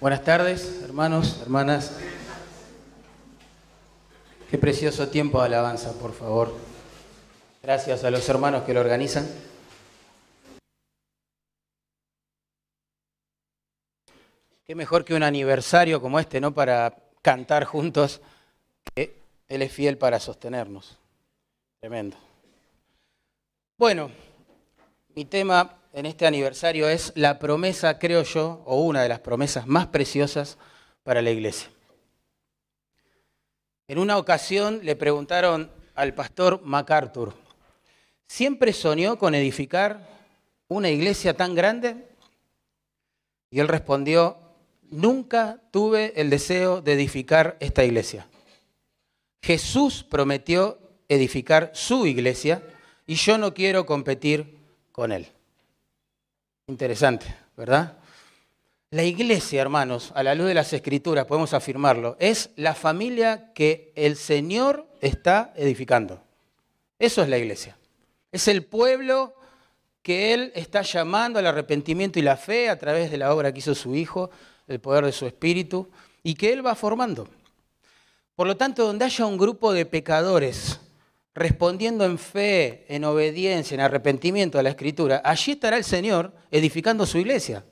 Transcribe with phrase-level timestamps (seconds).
[0.00, 1.96] Buenas tardes, hermanos, hermanas.
[4.50, 6.52] Qué precioso tiempo de alabanza, por favor.
[7.62, 9.26] Gracias a los hermanos que lo organizan.
[14.66, 16.52] Qué mejor que un aniversario como este, ¿no?
[16.52, 18.20] Para cantar juntos,
[18.94, 19.16] que
[19.48, 20.98] Él es fiel para sostenernos.
[21.80, 22.16] Tremendo.
[23.78, 24.10] Bueno,
[25.14, 29.68] mi tema en este aniversario es la promesa, creo yo, o una de las promesas
[29.68, 30.58] más preciosas
[31.04, 31.70] para la iglesia.
[33.86, 37.32] En una ocasión le preguntaron al pastor MacArthur,
[38.26, 40.08] ¿siempre soñó con edificar
[40.66, 41.96] una iglesia tan grande?
[43.50, 44.36] Y él respondió,
[44.90, 48.26] nunca tuve el deseo de edificar esta iglesia.
[49.42, 50.76] Jesús prometió
[51.08, 52.62] edificar su iglesia
[53.06, 54.58] y yo no quiero competir
[54.90, 55.33] con él.
[56.66, 57.98] Interesante, ¿verdad?
[58.90, 63.92] La iglesia, hermanos, a la luz de las escrituras, podemos afirmarlo, es la familia que
[63.96, 66.22] el Señor está edificando.
[66.98, 67.76] Eso es la iglesia.
[68.32, 69.34] Es el pueblo
[70.00, 73.58] que Él está llamando al arrepentimiento y la fe a través de la obra que
[73.58, 74.30] hizo su Hijo,
[74.66, 75.90] el poder de su Espíritu,
[76.22, 77.28] y que Él va formando.
[78.34, 80.80] Por lo tanto, donde haya un grupo de pecadores
[81.34, 87.06] respondiendo en fe, en obediencia, en arrepentimiento a la Escritura, allí estará el Señor edificando
[87.06, 87.64] su iglesia.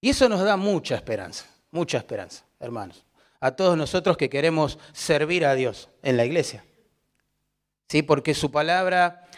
[0.00, 3.04] Y eso nos da mucha esperanza, mucha esperanza, hermanos,
[3.38, 6.64] a todos nosotros que queremos servir a Dios en la iglesia.
[7.88, 8.02] ¿Sí?
[8.02, 9.28] Porque su palabra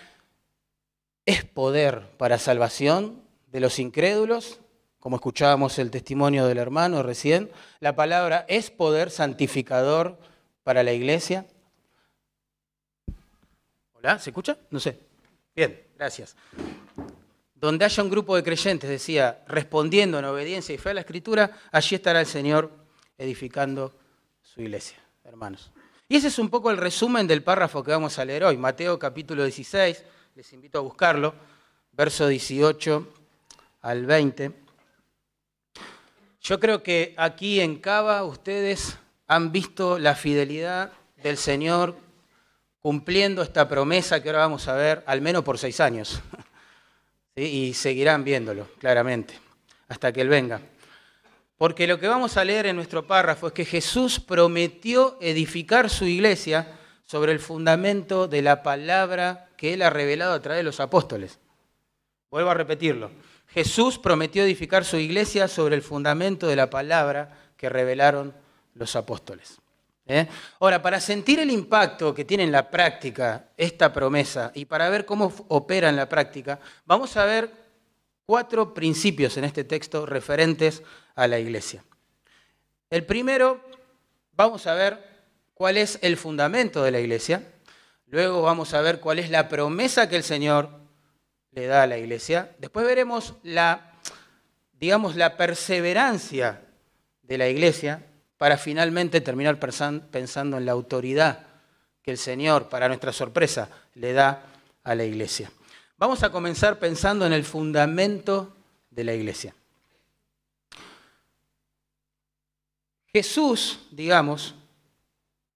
[1.27, 4.61] es poder para salvación de los incrédulos,
[5.01, 7.51] como escuchábamos el testimonio del hermano recién.
[7.81, 10.19] La palabra es poder santificador
[10.63, 11.47] para la iglesia.
[14.19, 14.59] ¿Se escucha?
[14.71, 15.01] No sé.
[15.57, 16.37] Bien, gracias.
[17.55, 21.51] Donde haya un grupo de creyentes, decía, respondiendo en obediencia y fe a la Escritura,
[21.73, 22.71] allí estará el Señor
[23.17, 23.95] edificando
[24.43, 25.73] su iglesia, hermanos.
[26.07, 28.99] Y ese es un poco el resumen del párrafo que vamos a leer hoy, Mateo
[28.99, 31.35] capítulo 16, les invito a buscarlo,
[31.93, 33.09] verso 18
[33.81, 34.53] al 20.
[36.43, 40.93] Yo creo que aquí en Cava ustedes han visto la fidelidad
[41.23, 42.04] del Señor
[42.85, 46.21] cumpliendo esta promesa que ahora vamos a ver, al menos por seis años.
[47.35, 49.35] Y seguirán viéndolo, claramente,
[49.89, 50.61] hasta que Él venga.
[51.57, 56.05] Porque lo que vamos a leer en nuestro párrafo es que Jesús prometió edificar su
[56.05, 60.79] iglesia sobre el fundamento de la palabra que Él ha revelado a través de los
[60.79, 61.41] apóstoles.
[62.31, 63.11] Vuelvo a repetirlo.
[63.49, 68.33] Jesús prometió edificar su iglesia sobre el fundamento de la palabra que revelaron
[68.75, 69.59] los apóstoles.
[70.07, 70.29] ¿Eh?
[70.61, 75.05] Ahora, para sentir el impacto que tiene en la práctica esta promesa y para ver
[75.05, 77.51] cómo opera en la práctica, vamos a ver
[78.27, 80.83] cuatro principios en este texto referentes
[81.15, 81.85] a la iglesia.
[82.91, 83.61] El primero,
[84.33, 85.15] vamos a ver
[85.55, 87.43] cuál es el fundamento de la iglesia.
[88.07, 90.71] Luego vamos a ver cuál es la promesa que el Señor
[91.51, 92.55] le da a la iglesia.
[92.59, 93.93] Después veremos la,
[94.73, 96.63] digamos, la perseverancia
[97.23, 98.07] de la iglesia
[98.45, 101.47] para finalmente terminar pensando en la autoridad
[102.03, 104.43] que el Señor, para nuestra sorpresa, le da
[104.83, 105.51] a la iglesia.
[105.97, 108.55] Vamos a comenzar pensando en el fundamento
[108.91, 109.55] de la iglesia.
[113.07, 114.55] Jesús, digamos,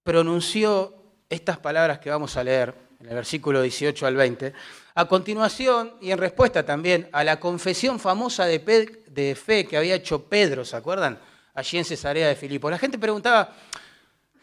[0.01, 0.95] pronunció
[1.29, 4.51] estas palabras que vamos a leer en el versículo 18 al 20,
[4.95, 10.23] a continuación y en respuesta también a la confesión famosa de, fe que había hecho
[10.23, 11.28] Pedro, ¿se acuerdan?
[11.59, 12.69] Allí en Cesarea de Filipo.
[12.69, 13.55] La gente preguntaba,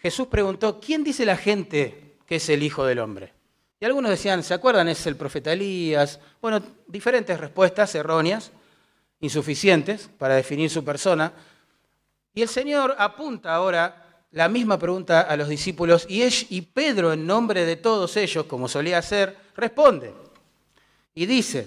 [0.01, 3.33] Jesús preguntó, ¿quién dice la gente que es el Hijo del Hombre?
[3.81, 4.89] Y algunos decían, ¿se acuerdan?
[4.89, 6.21] Es el profeta Elías.
[6.41, 8.51] Bueno, diferentes respuestas erróneas,
[9.21, 11.33] insuficientes para definir su persona.
[12.35, 17.27] Y el Señor apunta ahora la misma pregunta a los discípulos y, y Pedro, en
[17.27, 20.13] nombre de todos ellos, como solía hacer, responde
[21.17, 21.67] y dice,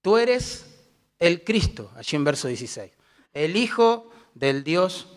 [0.00, 0.64] tú eres
[1.18, 2.90] el Cristo, allí en verso 16,
[3.34, 5.08] el Hijo del Dios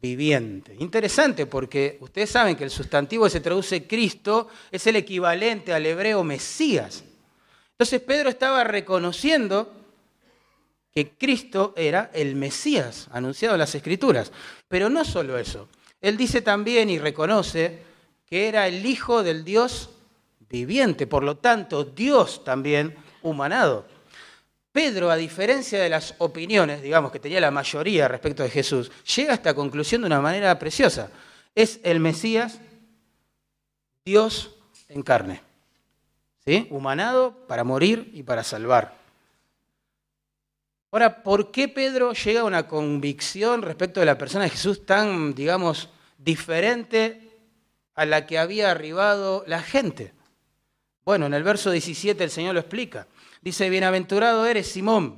[0.00, 0.74] viviente.
[0.80, 5.86] Interesante porque ustedes saben que el sustantivo que se traduce Cristo es el equivalente al
[5.86, 7.04] hebreo Mesías.
[7.70, 9.72] Entonces Pedro estaba reconociendo
[10.92, 14.32] que Cristo era el Mesías anunciado en las Escrituras.
[14.68, 15.68] Pero no solo eso,
[16.00, 17.82] él dice también y reconoce
[18.26, 19.90] que era el Hijo del Dios
[20.50, 23.86] viviente, por lo tanto Dios también humanado.
[24.72, 29.32] Pedro, a diferencia de las opiniones, digamos, que tenía la mayoría respecto de Jesús, llega
[29.32, 31.10] a esta conclusión de una manera preciosa.
[31.54, 32.58] Es el Mesías,
[34.04, 34.56] Dios
[34.88, 35.42] en carne.
[36.44, 36.66] ¿Sí?
[36.70, 38.96] Humanado para morir y para salvar.
[40.90, 45.34] Ahora, ¿por qué Pedro llega a una convicción respecto de la persona de Jesús tan,
[45.34, 47.30] digamos, diferente
[47.94, 50.12] a la que había arribado la gente?
[51.04, 53.06] Bueno, en el verso 17 el Señor lo explica.
[53.42, 55.16] Dice, bienaventurado eres Simón,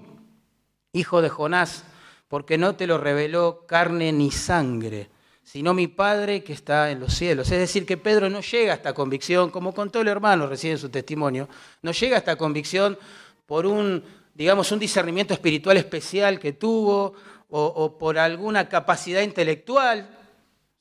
[0.92, 1.84] hijo de Jonás,
[2.26, 5.10] porque no te lo reveló carne ni sangre,
[5.44, 7.50] sino mi Padre que está en los cielos.
[7.52, 10.78] Es decir, que Pedro no llega a esta convicción, como contó el hermano recién en
[10.78, 11.48] su testimonio,
[11.82, 12.98] no llega a esta convicción
[13.46, 14.02] por un
[14.34, 17.14] digamos, un discernimiento espiritual especial que tuvo
[17.48, 20.08] o, por alguna capacidad intelectual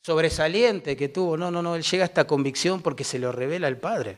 [0.01, 1.37] sobresaliente que tuvo.
[1.37, 4.17] No, no, no, él llega a esta convicción porque se lo revela el Padre.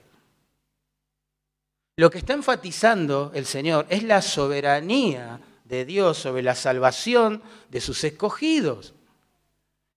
[1.97, 7.79] Lo que está enfatizando el Señor es la soberanía de Dios sobre la salvación de
[7.79, 8.93] sus escogidos.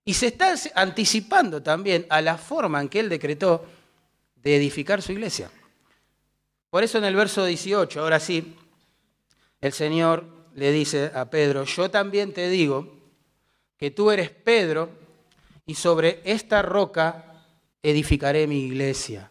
[0.05, 3.67] Y se está anticipando también a la forma en que Él decretó
[4.37, 5.51] de edificar su iglesia.
[6.71, 8.57] Por eso en el verso 18, ahora sí,
[9.61, 10.25] el Señor
[10.55, 12.97] le dice a Pedro, yo también te digo
[13.77, 14.91] que tú eres Pedro
[15.67, 17.45] y sobre esta roca
[17.83, 19.31] edificaré mi iglesia.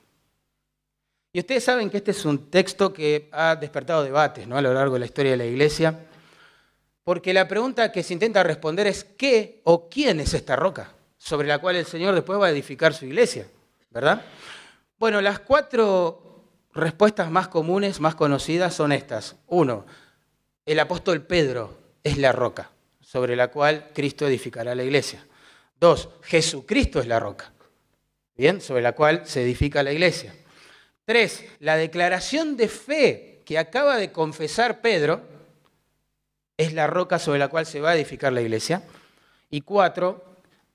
[1.37, 4.57] Y ustedes saben que este es un texto que ha despertado debates ¿no?
[4.57, 6.07] a lo largo de la historia de la iglesia,
[7.03, 11.47] porque la pregunta que se intenta responder es ¿qué o quién es esta roca sobre
[11.47, 13.45] la cual el Señor después va a edificar su iglesia?
[13.91, 14.23] ¿Verdad?
[14.97, 16.41] Bueno, las cuatro
[16.73, 19.35] respuestas más comunes, más conocidas son estas.
[19.45, 19.85] Uno,
[20.65, 25.23] el apóstol Pedro es la roca sobre la cual Cristo edificará la iglesia.
[25.79, 27.53] Dos, Jesucristo es la roca,
[28.35, 30.33] bien, sobre la cual se edifica la iglesia.
[31.07, 35.21] Tres, la declaración de fe que acaba de confesar Pedro
[36.57, 38.83] es la roca sobre la cual se va a edificar la iglesia.
[39.49, 40.25] Y cuatro,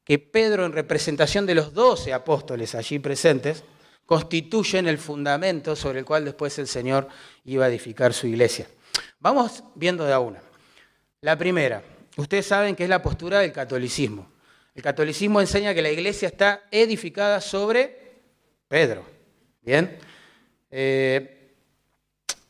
[0.05, 3.62] que Pedro en representación de los doce apóstoles allí presentes
[4.06, 7.08] constituyen el fundamento sobre el cual después el Señor
[7.44, 8.67] iba a edificar su iglesia.
[9.20, 10.40] Vamos viendo de a una.
[11.20, 11.82] La primera,
[12.17, 14.32] ustedes saben que es la postura del catolicismo.
[14.75, 18.23] El catolicismo enseña que la iglesia está edificada sobre
[18.67, 19.05] Pedro.
[19.61, 19.99] Bien.
[20.73, 21.53] Eh,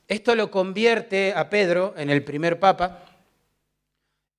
[0.07, 3.05] esto lo convierte a Pedro en el primer papa,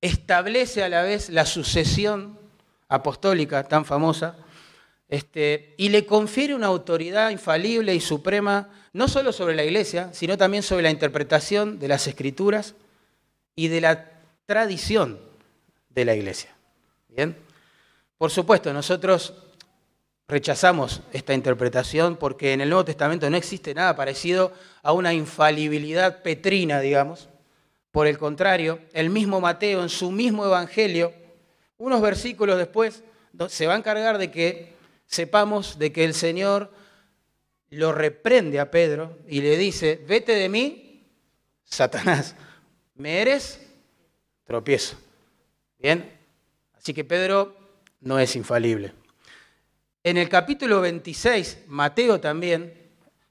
[0.00, 2.38] establece a la vez la sucesión
[2.88, 4.36] apostólica tan famosa,
[5.08, 10.38] este, y le confiere una autoridad infalible y suprema, no solo sobre la iglesia, sino
[10.38, 12.74] también sobre la interpretación de las escrituras
[13.54, 14.10] y de la
[14.46, 15.20] tradición
[15.90, 16.54] de la iglesia.
[17.08, 17.36] Bien.
[18.16, 19.34] Por supuesto, nosotros
[20.26, 26.22] rechazamos esta interpretación porque en el Nuevo Testamento no existe nada parecido a una infalibilidad
[26.22, 27.28] petrina, digamos.
[27.90, 31.12] Por el contrario, el mismo Mateo en su mismo evangelio,
[31.76, 33.02] unos versículos después,
[33.48, 34.74] se va a encargar de que
[35.06, 36.72] sepamos de que el Señor
[37.70, 41.06] lo reprende a Pedro y le dice, vete de mí,
[41.64, 42.34] Satanás,
[42.94, 43.60] me eres
[44.44, 44.96] tropiezo.
[45.78, 46.18] Bien,
[46.76, 47.56] así que Pedro
[48.00, 48.92] no es infalible.
[50.06, 52.74] En el capítulo 26, Mateo también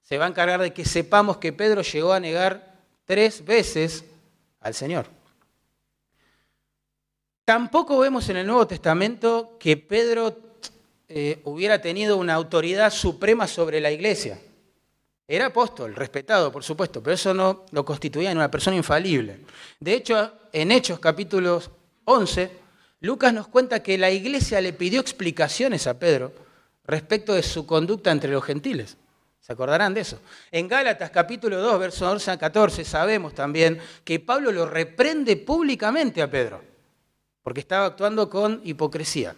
[0.01, 4.03] se va a encargar de que sepamos que Pedro llegó a negar tres veces
[4.59, 5.05] al Señor.
[7.45, 10.35] Tampoco vemos en el Nuevo Testamento que Pedro
[11.07, 14.39] eh, hubiera tenido una autoridad suprema sobre la iglesia.
[15.27, 19.41] Era apóstol, respetado, por supuesto, pero eso no lo constituía en una persona infalible.
[19.79, 21.69] De hecho, en Hechos capítulos
[22.05, 22.49] 11,
[23.01, 26.42] Lucas nos cuenta que la iglesia le pidió explicaciones a Pedro
[26.85, 28.97] respecto de su conducta entre los gentiles.
[29.39, 30.19] ¿Se acordarán de eso?
[30.51, 36.21] En Gálatas capítulo 2, versos 11 a 14, sabemos también que Pablo lo reprende públicamente
[36.21, 36.63] a Pedro,
[37.41, 39.35] porque estaba actuando con hipocresía.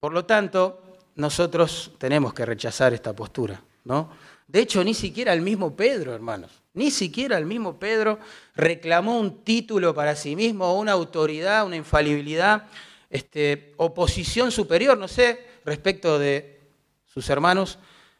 [0.00, 0.82] Por lo tanto,
[1.14, 4.10] nosotros tenemos que rechazar esta postura, ¿no?
[4.48, 8.18] De hecho, ni siquiera el mismo Pedro, hermanos, ni siquiera el mismo Pedro
[8.56, 12.66] reclamó un título para sí mismo, una autoridad, una infalibilidad,
[13.10, 16.60] este, oposición superior, no sé, respecto de
[17.06, 17.78] sus hermanos.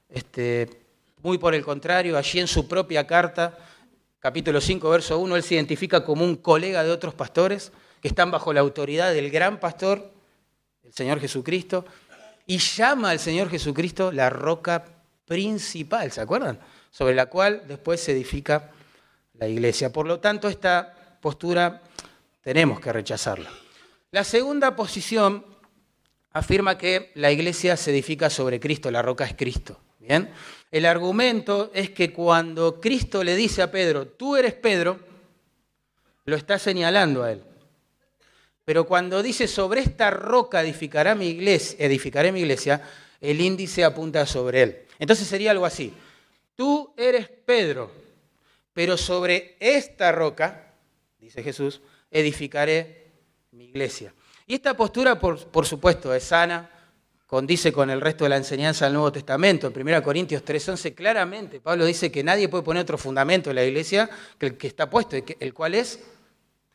[0.09, 0.85] Este,
[1.23, 3.59] muy por el contrario, allí en su propia carta,
[4.21, 8.31] capítulo 5, verso 1, él se identifica como un colega de otros pastores que están
[8.31, 10.19] bajo la autoridad del gran pastor
[10.89, 11.85] el Señor Jesucristo,
[12.47, 14.87] y llama al Señor Jesucristo la roca
[15.27, 16.59] principal, ¿se acuerdan?
[16.91, 18.71] Sobre la cual después se edifica
[19.35, 19.93] la iglesia.
[19.93, 21.83] Por lo tanto, esta postura
[22.41, 23.51] tenemos que rechazarla.
[24.13, 25.45] La segunda posición
[26.39, 29.81] afirma que la iglesia se edifica sobre Cristo, la roca es Cristo.
[29.99, 30.31] ¿Bien?
[30.71, 35.01] El argumento es que cuando Cristo le dice a Pedro, tú eres Pedro,
[36.25, 37.43] lo está señalando a él.
[38.65, 42.83] Pero cuando dice sobre esta roca edificará mi iglesia, edificaré mi iglesia,
[43.21, 44.79] el índice apunta sobre él.
[44.99, 45.93] Entonces sería algo así.
[46.55, 47.91] Tú eres Pedro,
[48.73, 50.75] pero sobre esta roca
[51.19, 51.81] dice Jesús,
[52.11, 53.07] edificaré
[53.53, 54.13] mi iglesia.
[54.49, 56.71] Y esta postura, por, supuesto, es sana,
[57.27, 59.67] condice con el resto de la enseñanza del Nuevo Testamento.
[59.67, 63.65] En 1 Corintios 3:11 claramente Pablo dice que nadie puede poner otro fundamento en la
[63.65, 66.01] iglesia que el que está puesto, el cual es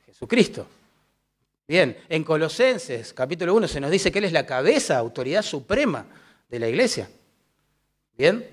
[0.05, 0.67] Jesucristo.
[1.67, 6.05] Bien, en Colosenses capítulo 1 se nos dice que Él es la cabeza, autoridad suprema
[6.47, 7.09] de la iglesia.
[8.15, 8.47] Bien,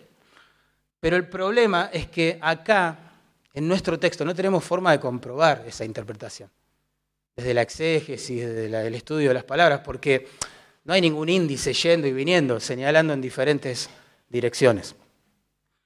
[0.98, 3.12] pero el problema es que acá,
[3.52, 6.50] en nuestro texto, no tenemos forma de comprobar esa interpretación.
[7.36, 10.28] Desde la exégesis, desde el estudio de las palabras, porque
[10.84, 13.88] no hay ningún índice yendo y viniendo, señalando en diferentes
[14.28, 14.94] direcciones.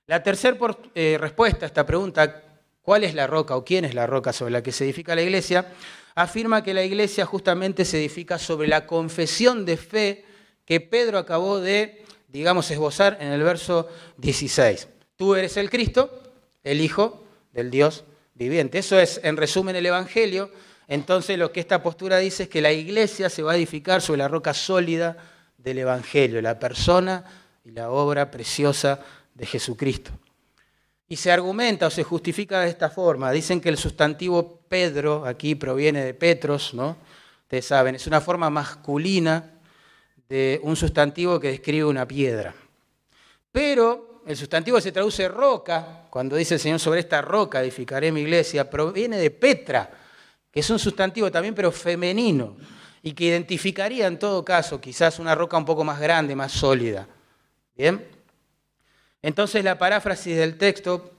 [0.07, 0.57] La tercera
[0.95, 2.43] eh, respuesta a esta pregunta,
[2.83, 5.23] ¿cuál es la roca o quién es la roca sobre la que se edifica la
[5.23, 5.73] iglesia?
[6.15, 10.25] Afirma que la iglesia justamente se edifica sobre la confesión de fe
[10.65, 14.89] que Pedro acabó de, digamos, esbozar en el verso 16.
[15.17, 16.23] Tú eres el Cristo,
[16.63, 18.79] el Hijo del Dios viviente.
[18.79, 20.51] Eso es, en resumen, el Evangelio
[20.89, 24.19] entonces lo que esta postura dice es que la iglesia se va a edificar sobre
[24.19, 25.17] la roca sólida
[25.57, 27.25] del Evangelio, la persona
[27.65, 29.01] y la obra preciosa
[29.35, 30.11] de Jesucristo.
[31.09, 33.31] Y se argumenta o se justifica de esta forma.
[33.31, 36.97] Dicen que el sustantivo Pedro aquí proviene de Petros, ¿no?
[37.43, 39.53] Ustedes saben, es una forma masculina
[40.29, 42.55] de un sustantivo que describe una piedra.
[43.53, 48.23] Pero el sustantivo se traduce roca, cuando dice el Señor sobre esta roca edificaré mi
[48.23, 49.91] iglesia, proviene de Petra,
[50.55, 52.57] que es un sustantivo también, pero femenino,
[53.03, 57.09] y que identificaría en todo caso quizás una roca un poco más grande, más sólida.
[57.77, 58.07] ¿Bien?
[59.21, 61.11] Entonces la paráfrasis del texto,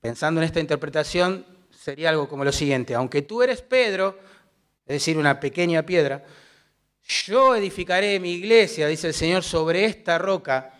[0.00, 1.44] pensando en esta interpretación,
[1.76, 4.16] sería algo como lo siguiente, aunque tú eres Pedro,
[4.86, 6.24] es decir, una pequeña piedra,
[7.26, 10.74] yo edificaré mi iglesia, dice el Señor, sobre esta roca,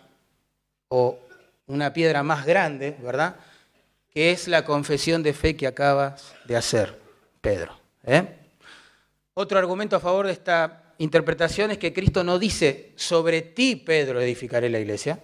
[0.87, 1.19] o
[1.67, 3.35] una piedra más grande, ¿verdad?
[4.09, 7.02] Que es la confesión de fe que acabas de hacer.
[7.43, 7.77] Pedro.
[8.05, 8.25] ¿eh?
[9.33, 14.21] Otro argumento a favor de esta interpretación es que Cristo no dice sobre ti, Pedro,
[14.21, 15.19] edificaré la iglesia,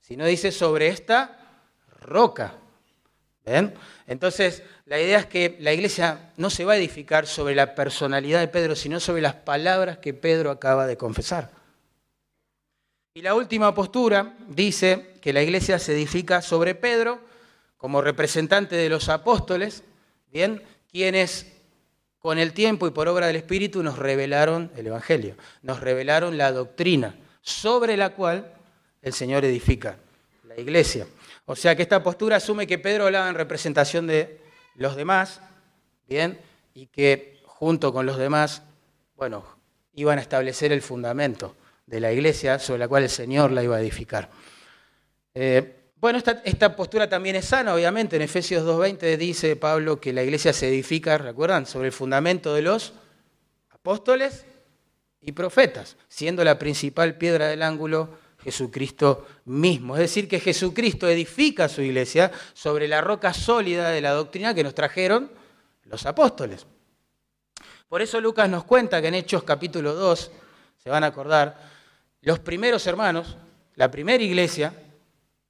[0.00, 1.38] sino dice sobre esta
[2.00, 2.54] roca.
[4.06, 8.40] Entonces, la idea es que la iglesia no se va a edificar sobre la personalidad
[8.40, 11.50] de Pedro, sino sobre las palabras que Pedro acaba de confesar.
[13.12, 17.20] Y la última postura dice que la iglesia se edifica sobre Pedro
[17.76, 19.82] como representante de los apóstoles,
[20.32, 20.62] ¿bien?
[20.92, 21.50] Quienes
[22.18, 26.52] con el tiempo y por obra del Espíritu nos revelaron el Evangelio, nos revelaron la
[26.52, 28.54] doctrina sobre la cual
[29.00, 29.96] el Señor edifica
[30.44, 31.06] la iglesia.
[31.46, 34.40] O sea que esta postura asume que Pedro hablaba en representación de
[34.76, 35.40] los demás,
[36.08, 36.38] ¿bien?
[36.74, 38.62] Y que junto con los demás,
[39.16, 39.44] bueno,
[39.94, 41.56] iban a establecer el fundamento
[41.86, 44.30] de la iglesia sobre la cual el Señor la iba a edificar.
[45.34, 48.16] Eh, bueno, esta, postura también es sana, obviamente.
[48.16, 52.62] En Efesios 2.20 dice Pablo que la iglesia se edifica, ¿recuerdan?, sobre el fundamento de
[52.62, 52.92] los
[53.70, 54.44] apóstoles
[55.20, 59.94] y profetas, siendo la principal piedra del ángulo Jesucristo mismo.
[59.94, 64.64] Es decir, que Jesucristo edifica su iglesia sobre la roca sólida de la doctrina que
[64.64, 65.30] nos trajeron
[65.84, 66.66] los apóstoles.
[67.88, 70.32] Por eso Lucas nos cuenta que en Hechos capítulo 2,
[70.78, 71.70] se van a acordar,
[72.22, 73.36] los primeros hermanos,
[73.76, 74.74] la primera iglesia,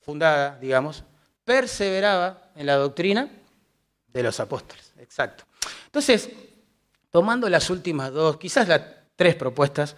[0.02, 1.04] fundada, digamos,
[1.44, 3.30] perseveraba en la doctrina
[4.09, 4.92] de los apóstoles.
[4.99, 5.44] Exacto.
[5.87, 6.30] Entonces,
[7.11, 8.82] tomando las últimas dos, quizás las
[9.16, 9.97] tres propuestas,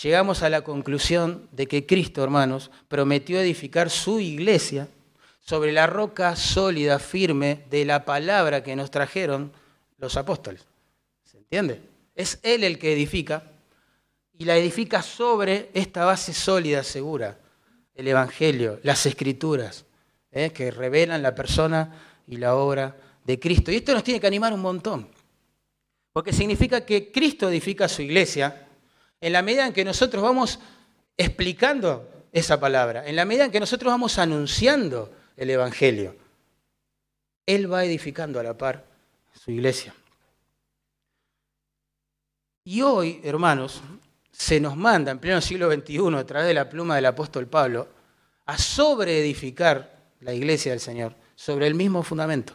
[0.00, 4.88] llegamos a la conclusión de que Cristo, hermanos, prometió edificar su iglesia
[5.40, 9.52] sobre la roca sólida, firme de la palabra que nos trajeron
[9.98, 10.66] los apóstoles.
[11.24, 11.80] ¿Se entiende?
[12.14, 13.44] Es Él el que edifica
[14.38, 17.38] y la edifica sobre esta base sólida, segura,
[17.96, 19.86] el Evangelio, las Escrituras,
[20.30, 20.50] ¿eh?
[20.50, 21.94] que revelan la persona
[22.26, 23.72] y la obra de Cristo.
[23.72, 25.08] Y esto nos tiene que animar un montón,
[26.12, 28.68] porque significa que Cristo edifica su iglesia
[29.20, 30.60] en la medida en que nosotros vamos
[31.16, 36.14] explicando esa palabra, en la medida en que nosotros vamos anunciando el Evangelio.
[37.46, 38.84] Él va edificando a la par
[39.32, 39.94] su iglesia.
[42.64, 43.80] Y hoy, hermanos,
[44.38, 47.88] se nos manda en pleno siglo XXI, a través de la pluma del apóstol Pablo,
[48.44, 52.52] a sobreedificar la iglesia del Señor sobre el mismo fundamento.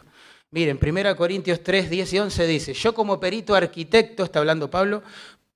[0.52, 5.02] Miren, 1 Corintios 3, 10 y 11 dice, yo como perito arquitecto, está hablando Pablo,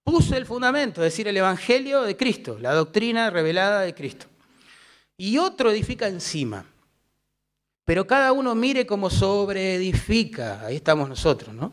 [0.03, 4.27] puse el fundamento, es decir, el Evangelio de Cristo, la doctrina revelada de Cristo.
[5.17, 6.67] Y otro edifica encima.
[7.85, 10.67] Pero cada uno mire cómo sobreedifica.
[10.67, 11.73] Ahí estamos nosotros, ¿no?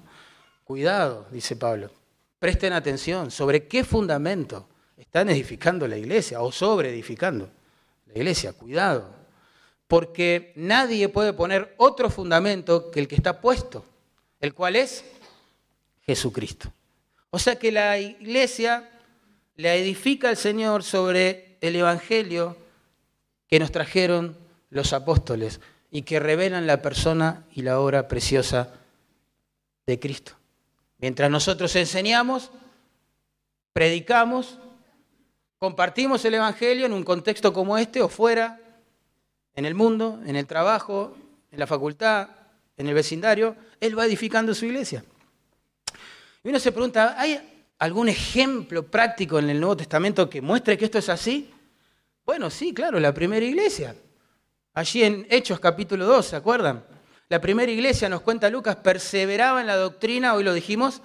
[0.64, 1.90] Cuidado, dice Pablo.
[2.44, 7.50] Presten atención sobre qué fundamento están edificando la iglesia o sobre edificando
[8.08, 8.52] la iglesia.
[8.52, 9.16] Cuidado,
[9.88, 13.86] porque nadie puede poner otro fundamento que el que está puesto.
[14.42, 15.06] el cual es
[16.02, 16.70] Jesucristo.
[17.30, 18.90] O sea que la iglesia
[19.56, 22.58] la edifica el Señor sobre el Evangelio
[23.48, 24.38] que nos trajeron
[24.70, 28.74] los apóstoles y que revelan la persona y la obra preciosa
[29.86, 30.43] de Cristo.
[31.04, 32.50] Mientras nosotros enseñamos,
[33.74, 34.58] predicamos,
[35.58, 38.58] compartimos el Evangelio en un contexto como este o fuera,
[39.54, 41.14] en el mundo, en el trabajo,
[41.52, 42.30] en la facultad,
[42.78, 45.04] en el vecindario, Él va edificando su iglesia.
[46.42, 50.86] Y uno se pregunta, ¿hay algún ejemplo práctico en el Nuevo Testamento que muestre que
[50.86, 51.54] esto es así?
[52.26, 53.94] Bueno, sí, claro, la primera iglesia.
[54.74, 56.93] Allí en Hechos capítulo 2, ¿se acuerdan?
[57.34, 61.02] La primera iglesia, nos cuenta Lucas, perseveraba en la doctrina, hoy lo dijimos,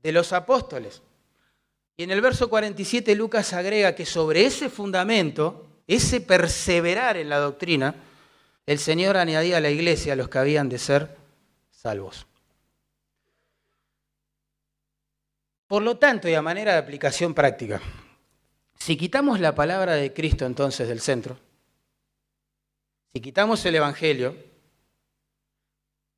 [0.00, 1.02] de los apóstoles.
[1.96, 7.38] Y en el verso 47 Lucas agrega que sobre ese fundamento, ese perseverar en la
[7.38, 7.96] doctrina,
[8.64, 11.16] el Señor añadía a la iglesia a los que habían de ser
[11.72, 12.28] salvos.
[15.66, 17.80] Por lo tanto, y a manera de aplicación práctica,
[18.78, 21.40] si quitamos la palabra de Cristo entonces del centro,
[23.12, 24.51] si quitamos el Evangelio,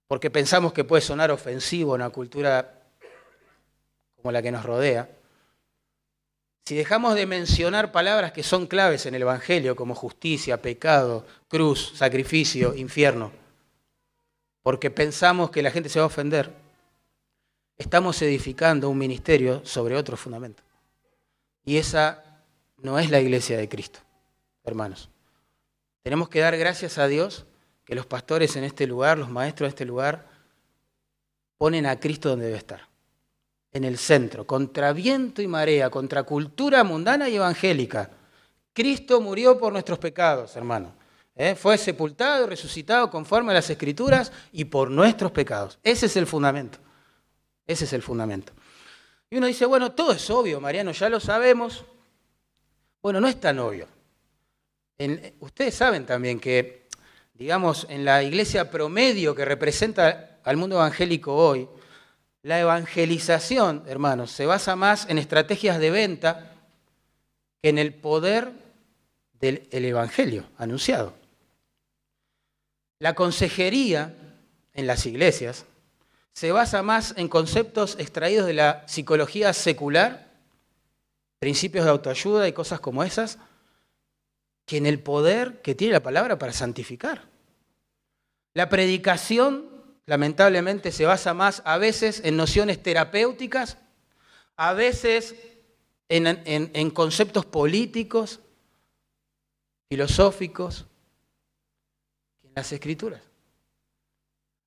[0.06, 2.82] porque pensamos que puede sonar ofensivo a una cultura
[4.16, 5.08] como la que nos rodea,
[6.64, 11.92] si dejamos de mencionar palabras que son claves en el Evangelio, como justicia, pecado, cruz,
[11.94, 13.32] sacrificio, infierno,
[14.62, 16.54] porque pensamos que la gente se va a ofender,
[17.76, 20.62] estamos edificando un ministerio sobre otro fundamento.
[21.66, 22.24] Y esa
[22.78, 24.00] no es la iglesia de Cristo,
[24.64, 25.10] hermanos.
[26.02, 27.44] Tenemos que dar gracias a Dios
[27.84, 30.26] que los pastores en este lugar, los maestros de este lugar,
[31.58, 32.88] ponen a Cristo donde debe estar,
[33.72, 38.10] en el centro, contra viento y marea, contra cultura mundana y evangélica.
[38.72, 40.94] Cristo murió por nuestros pecados, hermano.
[41.36, 41.54] ¿eh?
[41.54, 45.78] Fue sepultado y resucitado conforme a las escrituras y por nuestros pecados.
[45.82, 46.78] Ese es el fundamento.
[47.66, 48.52] Ese es el fundamento.
[49.30, 51.84] Y uno dice, bueno, todo es obvio, Mariano, ya lo sabemos.
[53.02, 53.88] Bueno, no es tan obvio.
[55.40, 56.83] ustedes saben también que,
[57.34, 61.68] digamos, en la iglesia promedio que representa al mundo evangélico hoy,
[62.42, 66.52] la evangelización, hermanos, se basa más en estrategias de venta
[67.62, 68.52] que en el poder
[69.40, 71.14] del evangelio anunciado.
[72.98, 74.14] La consejería
[74.72, 75.66] en las iglesias
[76.32, 80.30] se basa más en conceptos extraídos de la psicología secular,
[81.38, 83.38] principios de autoayuda y cosas como esas,
[84.66, 87.28] que en el poder que tiene la palabra para santificar.
[88.54, 89.68] La predicación,
[90.06, 93.78] lamentablemente, se basa más a veces en nociones terapéuticas,
[94.56, 95.34] a veces
[96.08, 98.40] en, conceptos políticos,
[99.88, 100.86] filosóficos,
[102.40, 103.20] que en las escrituras.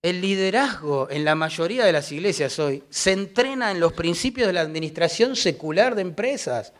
[0.01, 4.53] El liderazgo en la mayoría de las iglesias hoy se entrena en los principios de
[4.53, 6.73] la administración secular de empresas.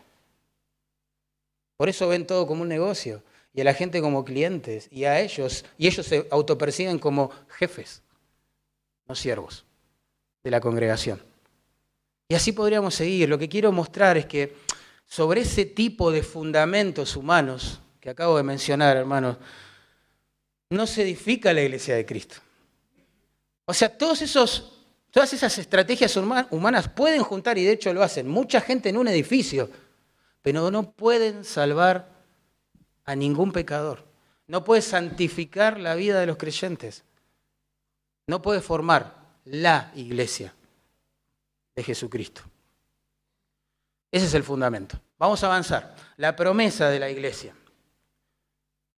[1.78, 5.20] Por eso ven todo como un negocio y a la gente como clientes y a
[5.20, 8.02] ellos, y ellos se autoperciben como jefes,
[9.08, 9.66] no siervos
[10.44, 11.22] de la congregación.
[12.30, 13.30] Y así podríamos seguir.
[13.30, 14.56] Lo que quiero mostrar es que
[15.06, 19.38] sobre ese tipo de fundamentos humanos que acabo de mencionar, hermanos,
[20.70, 22.38] no se edifica la iglesia de Cristo.
[23.66, 24.74] O sea, todos esos,
[25.12, 29.08] todas esas estrategias humanas pueden juntar, y de hecho lo hacen, mucha gente en un
[29.08, 29.70] edificio,
[30.48, 32.08] pero no pueden salvar
[33.04, 34.06] a ningún pecador.
[34.48, 37.04] No puede santificar la vida de los creyentes.
[38.28, 40.54] No puede formar la iglesia
[41.76, 42.44] de Jesucristo.
[44.10, 44.98] Ese es el fundamento.
[45.18, 45.94] Vamos a avanzar.
[46.16, 47.54] La promesa de la iglesia.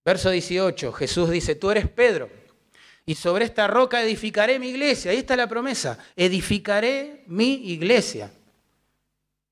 [0.05, 2.29] Verso 18, Jesús dice, tú eres Pedro
[3.07, 5.09] y sobre esta roca edificaré mi iglesia.
[5.09, 8.31] Ahí está la promesa, edificaré mi iglesia.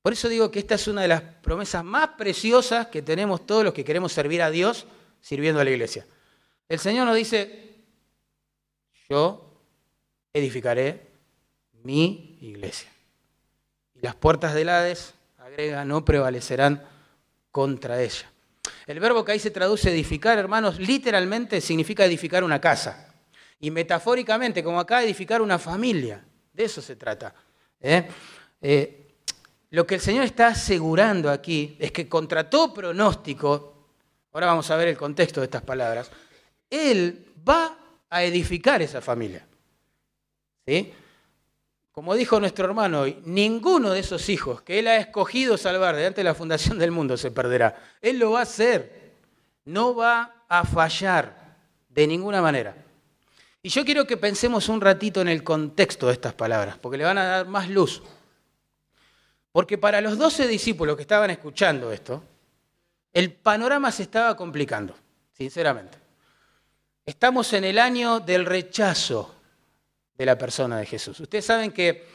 [0.08, 3.62] Por eso digo que esta es una de las promesas más preciosas que tenemos todos
[3.62, 4.86] los que queremos servir a Dios
[5.20, 6.06] sirviendo a la iglesia.
[6.66, 7.74] El Señor nos dice,
[9.10, 9.60] yo
[10.32, 11.08] edificaré
[11.82, 12.88] mi iglesia.
[13.96, 16.82] Y las puertas del Hades, agrega, no prevalecerán
[17.50, 18.32] contra ella.
[18.86, 23.14] El verbo que ahí se traduce edificar, hermanos, literalmente significa edificar una casa
[23.60, 26.24] y metafóricamente, como acá, edificar una familia.
[26.50, 27.34] De eso se trata.
[27.78, 28.08] ¿eh?
[28.62, 29.07] Eh,
[29.70, 33.74] lo que el Señor está asegurando aquí es que contra todo pronóstico,
[34.32, 36.10] ahora vamos a ver el contexto de estas palabras,
[36.70, 37.76] Él va
[38.08, 39.46] a edificar esa familia.
[40.66, 40.92] ¿Sí?
[41.92, 46.20] Como dijo nuestro hermano hoy, ninguno de esos hijos que Él ha escogido salvar delante
[46.20, 47.76] de la fundación del mundo se perderá.
[48.00, 49.14] Él lo va a hacer.
[49.64, 51.56] No va a fallar
[51.88, 52.76] de ninguna manera.
[53.62, 57.04] Y yo quiero que pensemos un ratito en el contexto de estas palabras, porque le
[57.04, 58.02] van a dar más luz.
[59.52, 62.22] Porque para los doce discípulos que estaban escuchando esto,
[63.12, 64.94] el panorama se estaba complicando,
[65.32, 65.98] sinceramente.
[67.06, 69.34] Estamos en el año del rechazo
[70.14, 71.18] de la persona de Jesús.
[71.20, 72.06] Ustedes saben que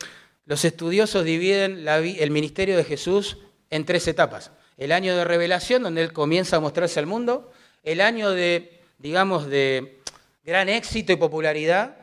[0.45, 3.37] los estudiosos dividen el ministerio de Jesús
[3.69, 4.51] en tres etapas.
[4.77, 7.51] El año de revelación, donde Él comienza a mostrarse al mundo.
[7.81, 10.01] El año de, digamos, de
[10.43, 11.97] gran éxito y popularidad,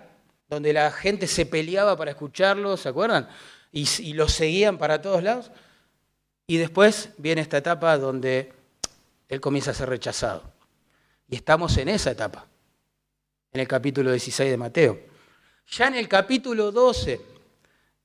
[0.49, 3.29] donde la gente se peleaba para escucharlo, ¿se acuerdan?
[3.73, 5.51] Y, y lo seguían para todos lados.
[6.47, 8.53] Y después viene esta etapa donde
[9.29, 10.53] Él comienza a ser rechazado.
[11.29, 12.47] Y estamos en esa etapa,
[13.53, 15.01] en el capítulo 16 de Mateo.
[15.69, 17.21] Ya en el capítulo 12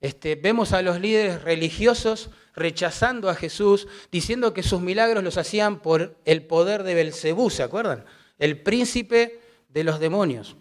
[0.01, 5.79] este, vemos a los líderes religiosos rechazando a Jesús, diciendo que sus milagros los hacían
[5.79, 8.05] por el poder de Belcebú, ¿se acuerdan?
[8.37, 10.55] El príncipe de los demonios.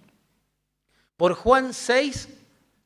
[1.18, 2.28] Por Juan 6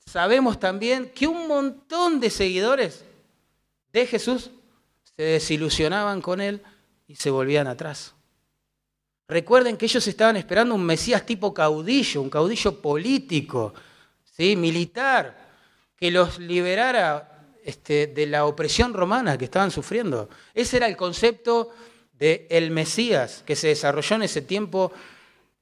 [0.09, 3.05] sabemos también que un montón de seguidores
[3.92, 4.51] de Jesús
[5.16, 6.62] se desilusionaban con él
[7.07, 8.14] y se volvían atrás.
[9.29, 13.75] Recuerden que ellos estaban esperando un Mesías tipo caudillo, un caudillo político,
[14.37, 14.57] ¿sí?
[14.57, 15.49] militar,
[15.97, 20.31] que los liberara este, de la opresión romana que estaban sufriendo.
[20.55, 21.71] Ese era el concepto
[22.12, 24.90] del el Mesías que se desarrolló en ese tiempo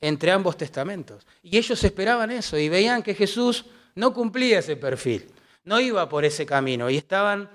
[0.01, 1.27] entre ambos testamentos.
[1.43, 3.65] Y ellos esperaban eso y veían que Jesús
[3.97, 5.27] no cumplía ese perfil,
[5.65, 7.51] no iba por ese camino y estaban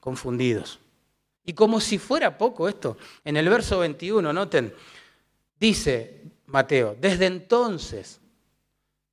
[0.00, 0.78] confundidos.
[1.44, 4.72] Y como si fuera poco esto, en el verso 21, noten,
[5.58, 8.20] dice Mateo, desde entonces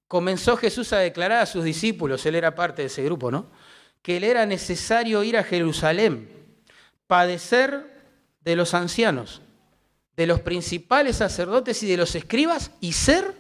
[0.07, 3.47] comenzó Jesús a declarar a sus discípulos, él era parte de ese grupo, ¿no?
[4.01, 6.29] Que le era necesario ir a Jerusalén,
[7.07, 7.97] padecer
[8.41, 9.41] de los ancianos,
[10.15, 13.33] de los principales sacerdotes y de los escribas y ser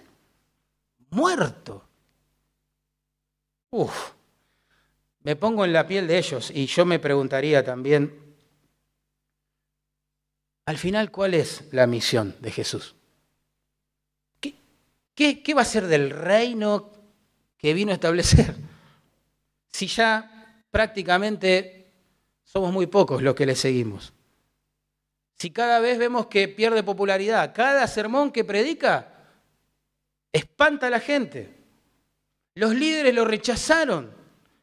[1.09, 1.86] muerto.
[3.69, 4.11] Uf,
[5.21, 8.27] me pongo en la piel de ellos y yo me preguntaría también,
[10.65, 12.95] al final, ¿cuál es la misión de Jesús?
[15.17, 16.91] ¿Qué, va a ser del reino
[17.57, 18.53] que vino a establecer?
[19.69, 21.91] Si ya prácticamente
[22.43, 24.13] somos muy pocos los que le seguimos.
[25.33, 29.13] Si cada vez vemos que pierde popularidad, cada sermón que predica
[30.31, 31.56] espanta a la gente.
[32.57, 34.11] Los líderes lo rechazaron.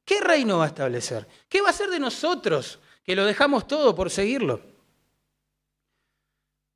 [0.04, 1.28] ¿Qué reino va a establecer?
[1.48, 4.60] ¿Qué va a ser de nosotros que lo dejamos todo por seguirlo?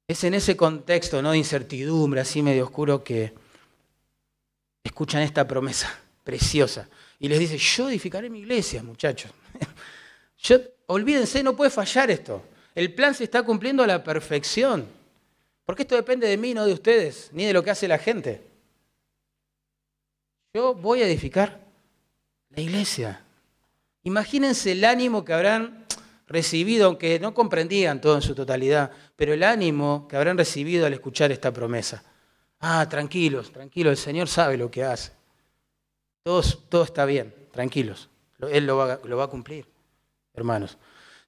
[0.06, 1.32] Es en ese contexto ¿no?
[1.32, 3.34] de incertidumbre, así medio oscuro, que
[4.84, 9.32] escuchan esta promesa preciosa y les dice, yo edificaré mi iglesia, muchachos.
[10.86, 12.44] Olvídense, no puede fallar esto.
[12.76, 14.86] El plan se está cumpliendo a la perfección.
[15.66, 18.40] Porque esto depende de mí, no de ustedes, ni de lo que hace la gente.
[20.54, 21.60] Yo voy a edificar
[22.50, 23.22] la iglesia.
[24.02, 25.86] Imagínense el ánimo que habrán
[26.26, 30.94] recibido, aunque no comprendían todo en su totalidad, pero el ánimo que habrán recibido al
[30.94, 32.02] escuchar esta promesa.
[32.60, 35.12] Ah, tranquilos, tranquilos, el Señor sabe lo que hace.
[36.22, 38.08] Todo, todo está bien, tranquilos.
[38.50, 39.66] Él lo va, lo va a cumplir,
[40.34, 40.78] hermanos.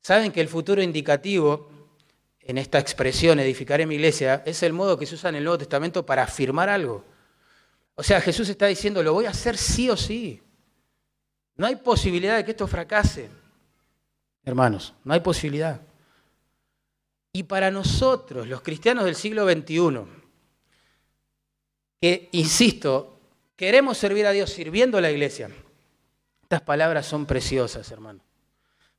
[0.01, 1.69] Saben que el futuro indicativo
[2.41, 5.59] en esta expresión, edificaré mi iglesia, es el modo que se usa en el Nuevo
[5.59, 7.05] Testamento para afirmar algo.
[7.95, 10.43] O sea, Jesús está diciendo, lo voy a hacer sí o sí.
[11.57, 13.29] No hay posibilidad de que esto fracase.
[14.45, 15.81] Hermanos, no hay posibilidad.
[17.33, 20.07] Y para nosotros, los cristianos del siglo XXI,
[22.01, 23.21] que, insisto,
[23.57, 25.51] queremos servir a Dios sirviendo a la iglesia.
[26.43, 28.21] Estas palabras son preciosas, hermano.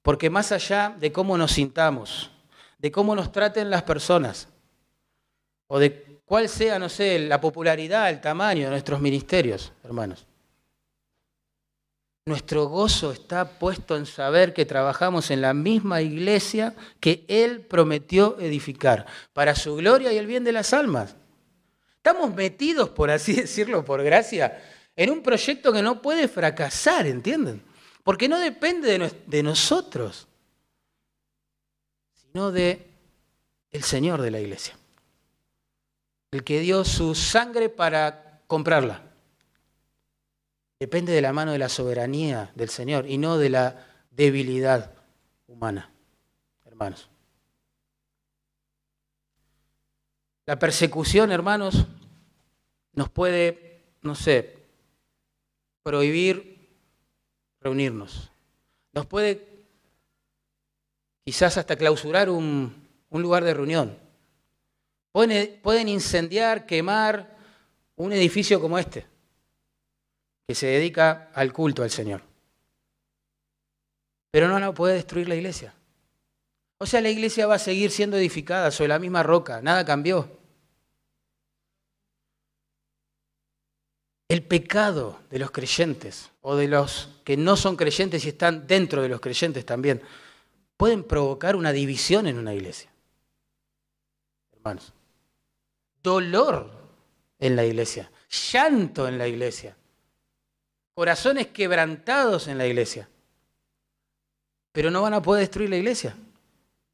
[0.02, 2.32] Porque más allá de cómo nos sintamos,
[2.78, 4.48] de cómo nos traten las personas,
[5.68, 10.26] o de cuál sea, no sé, la popularidad, el tamaño de nuestros ministerios, hermanos,
[12.26, 18.39] nuestro gozo está puesto en saber que trabajamos en la misma iglesia que Él prometió
[18.39, 21.17] edificar, para su gloria y el bien de las almas.
[21.98, 24.63] Estamos metidos, por así decirlo, por gracia,
[24.96, 27.62] en un proyecto que no puede fracasar, ¿entienden?
[28.06, 30.30] Porque no depende de, nosotros,
[32.13, 32.88] sino de
[33.70, 34.78] el Señor de la iglesia,
[36.32, 39.04] el que dio su sangre para comprarla.
[40.80, 44.94] Depende de la mano de la soberanía del Señor y no de la debilidad
[45.48, 45.91] humana,
[46.65, 47.10] hermanos.
[50.46, 51.86] La persecución, hermanos,
[52.94, 54.58] nos puede, no sé,
[55.84, 56.70] prohibir
[57.60, 58.32] reunirnos.
[58.94, 59.48] Nos puede
[61.24, 63.98] quizás hasta clausurar un, lugar de reunión.
[65.12, 67.38] Pueden, incendiar, quemar
[67.95, 69.06] un edificio como este.
[70.47, 72.21] que se dedica al culto al Señor.
[74.32, 75.74] Pero no a poder destruir la iglesia.
[76.78, 80.39] O sea, la iglesia va a seguir siendo edificada sobre la misma roca, nada cambió.
[84.28, 89.02] El pecado de los creyentes o de los que no son creyentes y están dentro
[89.02, 90.02] de los creyentes también
[90.78, 92.89] pueden provocar una división en una iglesia.
[94.54, 94.93] Hermanos,
[96.02, 96.72] dolor
[97.40, 98.12] en la iglesia,
[98.52, 99.76] llanto en la iglesia,
[100.94, 103.10] corazones quebrantados en la iglesia.
[104.72, 106.16] Pero no van a poder destruir la iglesia,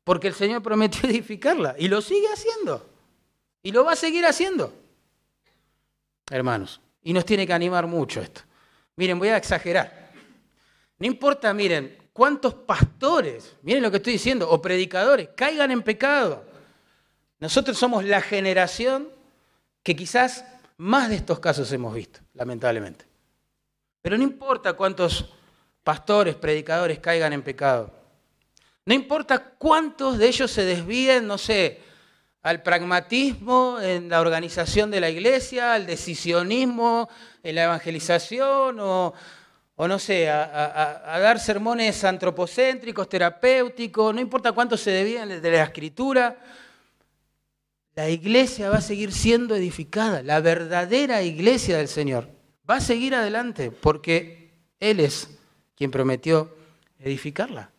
[0.04, 2.90] porque el Señor prometió edificarla y lo sigue haciendo.
[3.62, 4.74] Y lo va a seguir haciendo.
[6.30, 8.42] Hermanos, y nos tiene que animar mucho esto.
[8.96, 10.12] Miren, voy a exagerar.
[11.00, 16.46] No importa, miren, cuántos pastores, miren lo que estoy diciendo, o predicadores, caigan en pecado.
[17.40, 19.10] Nosotros somos la generación
[19.84, 20.44] que quizás
[20.78, 23.06] más de estos casos hemos visto, lamentablemente.
[24.02, 25.34] Pero no importa cuántos
[25.84, 27.92] pastores, predicadores caigan en pecado.
[28.86, 31.82] No importa cuántos de ellos se desvíen, no sé,
[32.42, 37.10] al pragmatismo en la organización de la iglesia, al decisionismo
[37.44, 39.14] en la evangelización o,
[39.78, 46.38] no sé, a, dar sermones antropocéntricos, terapéuticos, no importa cuánto se debían de la escritura,
[47.98, 52.30] la iglesia va a seguir siendo edificada, la verdadera iglesia del Señor
[52.70, 55.28] va a seguir adelante porque Él es
[55.76, 56.56] quien prometió
[57.00, 57.72] edificarla.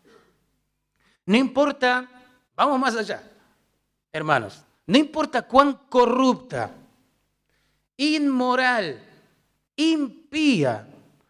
[1.25, 2.11] No importa,
[2.57, 3.31] vamos más allá,
[4.11, 6.75] hermanos, no importa cuán corrupta,
[7.97, 9.01] inmoral,
[9.77, 10.85] impía,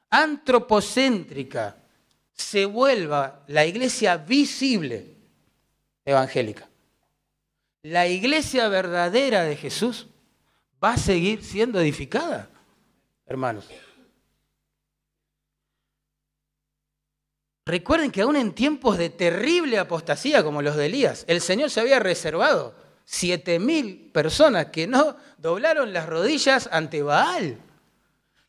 [0.08, 1.76] antropocéntrica
[2.32, 5.14] se vuelva la iglesia visible
[6.06, 6.66] evangélica.
[7.82, 10.06] La iglesia verdadera de Jesús
[10.82, 12.50] va a seguir siendo edificada,
[13.26, 13.66] hermanos.
[17.64, 21.80] Recuerden que aún en tiempos de terrible apostasía como los de Elías, el Señor se
[21.80, 27.58] había reservado siete mil personas que no doblaron las rodillas ante Baal.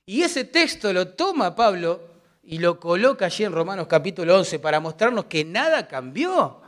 [0.05, 2.01] Y ese texto lo toma Pablo
[2.43, 6.61] y lo coloca allí en Romanos capítulo 11 para mostrarnos que nada cambió.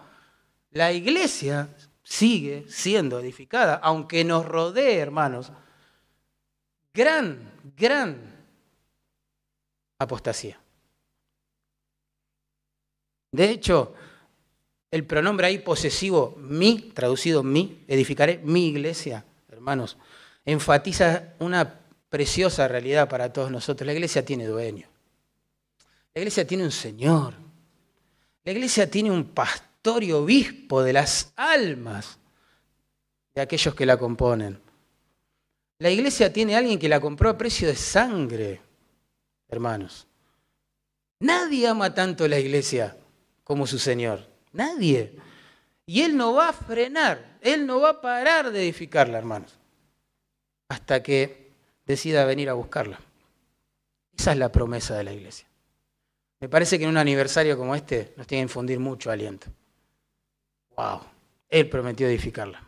[0.72, 1.70] La iglesia
[2.04, 5.52] sigue siendo edificada, aunque nos rodee, hermanos,
[6.94, 8.46] gran, gran
[10.00, 10.60] apostasía.
[13.32, 13.94] De hecho,
[14.90, 19.98] el pronombre ahí posesivo, mi, traducido mi, edificaré mi iglesia, hermanos,
[20.44, 23.86] enfatiza una preciosa realidad para todos nosotros.
[23.86, 24.88] La iglesia tiene dueño.
[26.14, 27.36] La iglesia tiene un Señor.
[28.44, 32.20] La iglesia tiene un pastor y obispo de las almas
[33.34, 34.62] de aquellos que la componen.
[35.80, 38.62] La iglesia tiene alguien que la compró a precio de sangre,
[39.50, 40.08] hermanos.
[41.20, 42.96] Nadie ama tanto la iglesia
[43.44, 44.28] como su Señor.
[44.54, 45.16] Nadie.
[45.88, 49.58] Y Él no va a frenar, Él no va a parar de edificarla, hermanos,
[50.70, 51.52] hasta que
[51.86, 53.00] decida venir a buscarla.
[54.16, 55.48] Esa es la promesa de la iglesia.
[56.40, 59.48] Me parece que en un aniversario como este nos tiene que infundir mucho aliento.
[60.76, 61.02] ¡Wow!
[61.50, 62.68] Él prometió edificarla.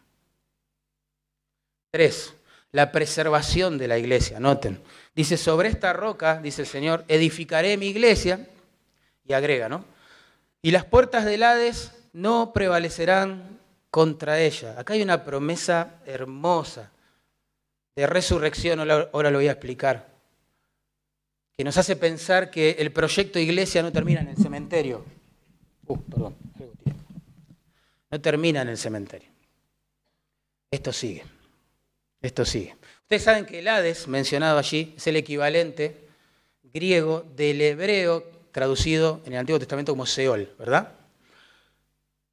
[1.91, 2.33] Tres,
[2.71, 4.39] la preservación de la iglesia.
[4.39, 4.81] Noten.
[5.15, 8.47] Dice, sobre esta roca, dice el Señor, edificaré mi iglesia.
[9.25, 9.85] Y agrega, ¿no?
[10.63, 13.59] y las puertas del Hades no prevalecerán
[13.91, 14.79] contra ella.
[14.79, 16.89] Acá hay una promesa hermosa
[17.95, 20.07] de resurrección, ahora lo voy a explicar,
[21.55, 25.05] que nos hace pensar que el proyecto iglesia no termina en el cementerio.
[25.85, 26.35] Uh, perdón,
[28.13, 29.27] no termina en el cementerio.
[30.69, 31.23] Esto sigue,
[32.21, 32.75] esto sigue.
[33.01, 36.09] Ustedes saben que el Hades, mencionado allí, es el equivalente
[36.61, 40.91] griego del hebreo traducido en el Antiguo Testamento como Seol, ¿verdad?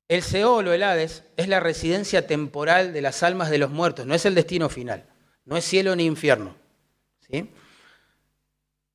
[0.07, 4.05] El Seol o el Hades es la residencia temporal de las almas de los muertos,
[4.05, 5.07] no es el destino final,
[5.47, 6.57] no es cielo ni infierno.
[7.27, 7.49] ¿sí?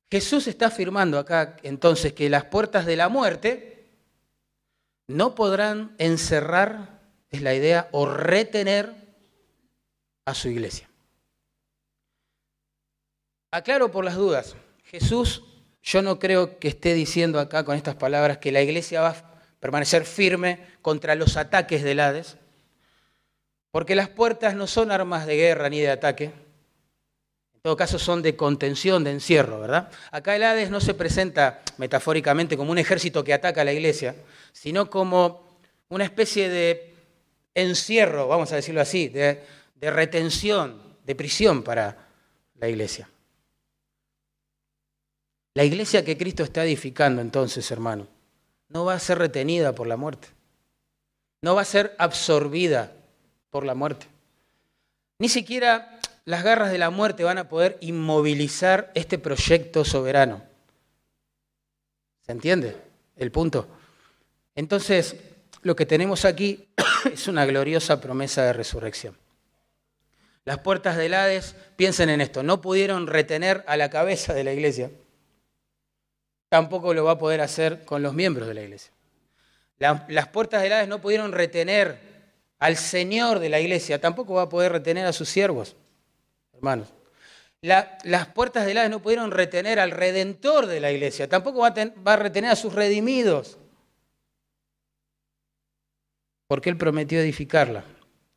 [0.08, 3.75] Jesús está afirmando acá entonces que las puertas de la muerte
[5.08, 8.94] no podrán encerrar, es la idea, o retener
[10.24, 10.88] a su iglesia.
[13.52, 15.42] Aclaro por las dudas, Jesús
[15.82, 19.40] yo no creo que esté diciendo acá con estas palabras que la iglesia va a
[19.60, 22.38] permanecer firme contra los ataques del Hades,
[23.70, 26.32] porque las puertas no son armas de guerra ni de ataque,
[27.66, 29.90] todo caso son de contención, de encierro, ¿verdad?
[30.12, 34.14] Acá el Hades no se presenta metafóricamente como un ejército que ataca a la iglesia,
[34.52, 36.94] sino como una especie de
[37.56, 39.42] encierro, vamos a decirlo así, de,
[39.74, 42.06] de retención, de prisión para
[42.54, 43.10] la iglesia.
[45.54, 48.06] La iglesia que Cristo está edificando entonces, hermano,
[48.68, 50.28] no va a ser retenida por la muerte.
[51.42, 52.92] No va a ser absorbida
[53.50, 54.06] por la muerte.
[55.18, 55.95] Ni siquiera
[56.26, 60.42] las garras de la muerte van a poder inmovilizar este proyecto soberano.
[62.20, 62.76] ¿Se entiende
[63.16, 63.68] el punto?
[64.56, 65.16] Entonces,
[65.62, 66.68] lo que tenemos aquí
[67.12, 69.16] es una gloriosa promesa de resurrección.
[70.44, 74.52] Las puertas del Hades, piensen en esto, no pudieron retener a la cabeza de la
[74.52, 74.90] iglesia.
[76.48, 78.92] Tampoco lo va a poder hacer con los miembros de la iglesia.
[79.78, 81.98] las puertas del Hades no pudieron retener
[82.58, 85.76] al Señor de la iglesia, tampoco va a poder retener a sus siervos,
[86.56, 86.92] hermanos.
[87.60, 92.16] las puertas del Hades no pudieron retener al Redentor de la iglesia, tampoco va a
[92.16, 93.58] retener a sus redimidos,
[96.46, 97.84] porque Él prometió edificarla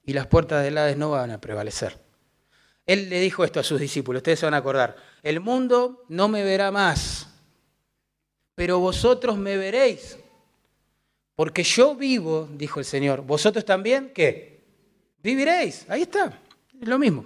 [0.04, 1.98] y las puertas del Hades no van a prevalecer.
[2.86, 6.28] Él le dijo esto a sus discípulos, ustedes se van a acordar, el mundo no
[6.28, 7.28] me verá más,
[8.56, 10.18] pero vosotros me veréis,
[11.36, 14.60] porque yo vivo, dijo el Señor, vosotros también, ¿qué?
[15.22, 16.42] Viviréis, ahí está,
[16.82, 17.26] es lo mismo.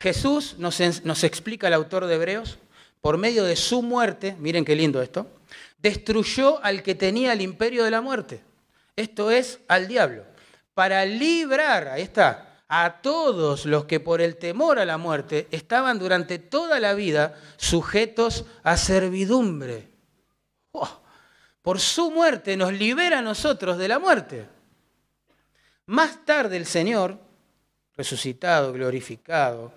[0.00, 0.80] Jesús nos,
[1.24, 2.58] explica el autor de Hebreos,
[3.00, 5.26] por medio de su muerte, miren qué lindo esto,
[5.78, 8.42] destruyó al que tenía el imperio de la muerte,
[8.96, 10.24] esto es al diablo
[10.78, 15.98] para librar, ahí está, a todos los que por el temor a la muerte estaban
[15.98, 19.88] durante toda la vida sujetos a servidumbre.
[20.70, 21.00] Oh,
[21.62, 24.46] por su muerte nos libera a nosotros de la muerte.
[25.86, 27.18] Más tarde el Señor,
[27.96, 29.72] resucitado, glorificado,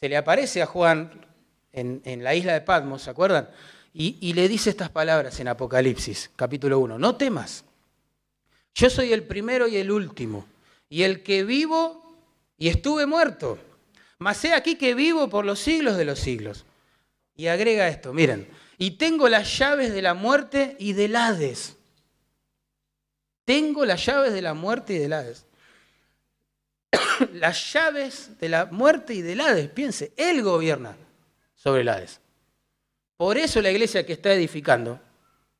[0.00, 1.26] se le aparece a Juan
[1.72, 3.48] en, la isla de Patmos, ¿se acuerdan?
[3.92, 7.64] Y, y le dice estas palabras en Apocalipsis, capítulo 1, no temas
[8.78, 10.46] yo soy el primero y el último,
[10.88, 12.16] y el que vivo
[12.56, 13.58] y estuve muerto.
[14.18, 16.64] Mas he aquí que vivo por los siglos de los siglos.
[17.34, 21.76] Y agrega esto, miren, y tengo las llaves de la muerte y del Hades.
[23.44, 25.44] Tengo las llaves de la muerte y del Hades.
[27.34, 30.96] las llaves de la muerte y del Hades, piense, Él gobierna
[31.54, 32.20] sobre el Hades.
[33.16, 35.00] Por eso la iglesia que está edificando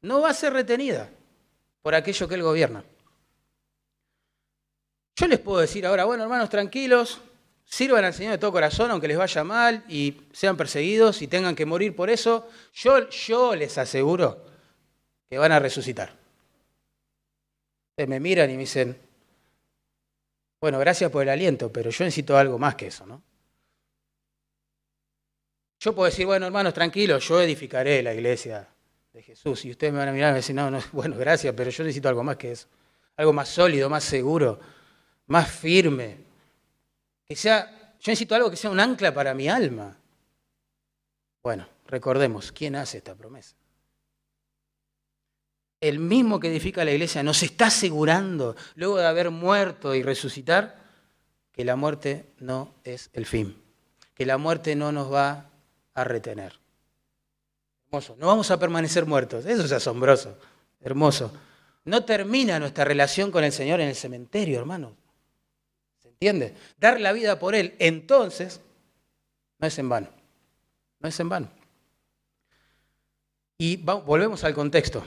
[0.03, 1.11] no va a ser retenida
[1.83, 2.85] por aquello que Él gobierna.
[5.17, 7.21] Yo les puedo decir ahora, bueno, hermanos, tranquilos,
[7.65, 11.57] sirvan al Señor de todo corazón, aunque les vaya mal y sean perseguidos y tengan
[11.57, 12.49] que morir por eso.
[12.73, 14.47] Yo, yo les aseguro
[15.29, 16.13] que van a resucitar.
[17.91, 18.97] Ustedes me miran y me dicen,
[20.61, 23.23] bueno, gracias por el aliento, pero yo necesito algo más que eso, ¿no?
[25.81, 28.69] Yo puedo decir, bueno, hermanos, tranquilos, yo edificaré la iglesia
[29.13, 29.65] de Jesús.
[29.65, 31.85] Y ustedes me van a mirar y me decir, no, no, bueno, gracias, pero yo
[31.85, 32.67] necesito algo más que eso.
[33.17, 34.59] Algo más sólido, más seguro
[35.29, 36.17] más firme.
[37.25, 39.97] Que sea, yo necesito algo que sea un ancla para mi alma.
[41.43, 43.55] Bueno, recordemos, ¿quién hace esta promesa?
[45.81, 50.79] El mismo que edifica la iglesia nos está asegurando, luego de haber muerto y resucitar,
[51.53, 53.61] que la muerte no es el fin,
[54.15, 55.51] que la muerte no nos va
[55.95, 56.59] a retener.
[57.87, 60.39] Hermoso, no vamos a permanecer muertos, eso es asombroso,
[60.81, 61.33] hermoso.
[61.85, 64.95] No termina nuestra relación con el Señor en el cementerio, hermano.
[66.05, 66.55] ¿Entiende?
[66.79, 68.61] Dar la vida por Él, entonces,
[69.59, 70.09] no es en vano.
[71.01, 71.49] No es en vano.
[73.57, 75.05] Y volvemos al contexto,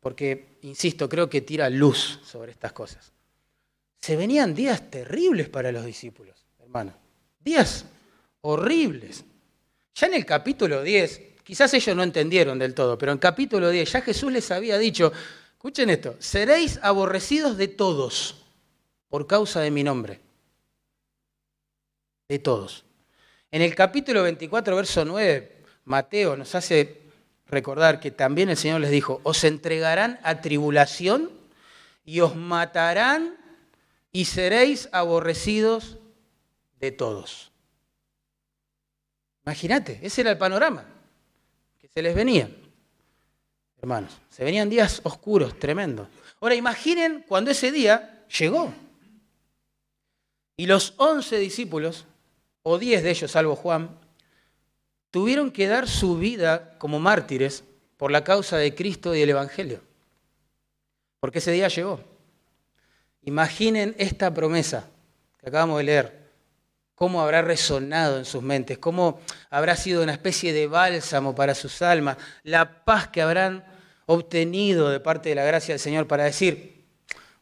[0.00, 3.12] porque, insisto, creo que tira luz sobre estas cosas.
[4.00, 6.94] Se venían días terribles para los discípulos, hermano.
[7.38, 7.84] Días
[8.40, 9.24] horribles.
[9.94, 13.92] Ya en el capítulo 10, quizás ellos no entendieron del todo, pero en capítulo 10
[13.92, 15.12] ya Jesús les había dicho,
[15.52, 18.46] escuchen esto, seréis aborrecidos de todos
[19.08, 20.20] por causa de mi nombre
[22.30, 22.84] de todos.
[23.50, 26.99] En el capítulo 24, verso 9, Mateo nos hace
[27.50, 31.30] recordar que también el Señor les dijo, os entregarán a tribulación
[32.04, 33.36] y os matarán
[34.12, 35.98] y seréis aborrecidos
[36.78, 37.50] de todos.
[39.44, 40.84] Imagínate, ese era el panorama
[41.78, 42.50] que se les venía.
[43.78, 46.08] Hermanos, se venían días oscuros, tremendos.
[46.40, 48.72] Ahora imaginen cuando ese día llegó.
[50.56, 52.06] Y los once discípulos
[52.62, 53.98] o diez de ellos, salvo Juan,
[55.10, 57.64] tuvieron que dar su vida como mártires
[57.96, 59.80] por la causa de Cristo y el Evangelio.
[61.20, 62.00] Porque ese día llegó.
[63.22, 64.88] Imaginen esta promesa
[65.38, 66.20] que acabamos de leer,
[66.94, 71.82] cómo habrá resonado en sus mentes, cómo habrá sido una especie de bálsamo para sus
[71.82, 73.64] almas, la paz que habrán
[74.06, 76.84] obtenido de parte de la gracia del Señor para decir,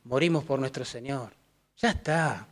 [0.04, 1.32] morimos por nuestro Señor.
[1.76, 2.46] Ya está,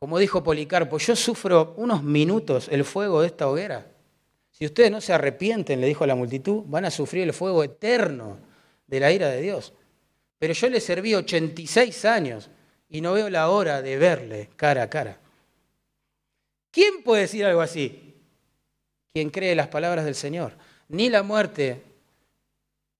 [0.00, 3.86] como dijo Policarpo, yo sufro unos minutos el fuego de esta hoguera.
[4.50, 7.62] Si ustedes no se arrepienten, le dijo a la multitud, van a sufrir el fuego
[7.62, 8.38] eterno
[8.86, 9.74] de la ira de Dios.
[10.38, 12.48] Pero yo le serví 86 años
[12.88, 15.18] y no veo la hora de verle cara a cara.
[16.70, 18.14] ¿Quién puede decir algo así?
[19.12, 20.54] Quien cree las palabras del Señor.
[20.88, 21.82] Ni la muerte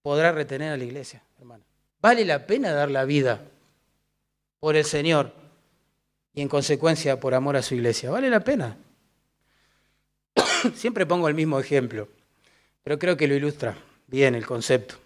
[0.02, 1.64] podrá retener a la iglesia, hermano.
[2.02, 3.40] Vale la pena dar la vida
[4.58, 5.39] por el Señor
[6.34, 8.10] y en consecuencia por amor a su iglesia.
[8.10, 8.76] Vale la pena.
[10.74, 12.08] Siempre pongo el mismo ejemplo,
[12.82, 13.76] pero creo que lo ilustra
[14.06, 14.96] bien el concepto.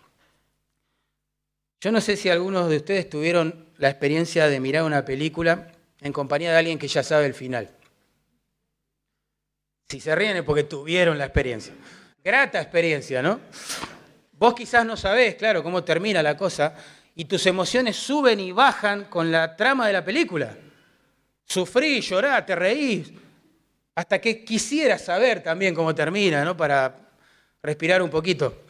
[1.81, 5.70] Yo no sé si algunos de ustedes tuvieron la experiencia de mirar una película
[6.01, 7.68] en compañía de alguien que ya sabe el final.
[9.89, 11.75] Si se ríen es porque tuvieron la experiencia.
[12.22, 13.39] Grata experiencia, ¿no?
[14.33, 16.75] Vos quizás no sabés, claro, cómo termina la cosa
[17.14, 20.57] y tus emociones suben y bajan con la trama de la película.
[21.47, 23.12] Sufrí, llorá, te reís,
[23.95, 26.57] hasta que quisiera saber también cómo termina, ¿no?
[26.57, 27.11] Para
[27.62, 28.62] respirar un poquito.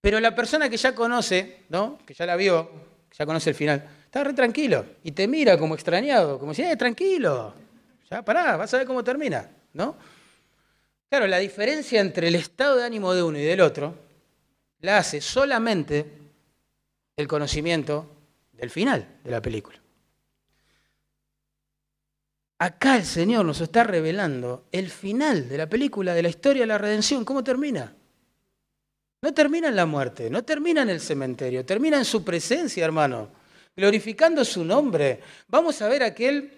[0.00, 1.98] Pero la persona que ya conoce, ¿no?
[2.06, 2.70] Que ya la vio,
[3.08, 6.62] que ya conoce el final, está re tranquilo y te mira como extrañado, como si,
[6.62, 7.54] eh, tranquilo,
[8.10, 9.96] ya pará, vas a ver cómo termina, ¿no?
[11.08, 13.94] Claro, la diferencia entre el estado de ánimo de uno y del otro
[14.80, 16.06] la hace solamente
[17.16, 18.10] el conocimiento
[18.52, 19.78] del final de la película.
[22.58, 26.66] Acá el Señor nos está revelando el final de la película, de la historia de
[26.66, 27.24] la redención.
[27.24, 27.94] ¿Cómo termina?
[29.22, 33.30] No termina en la muerte, no termina en el cementerio, termina en su presencia, hermano,
[33.76, 35.20] glorificando su nombre.
[35.48, 36.50] Vamos a ver a aquel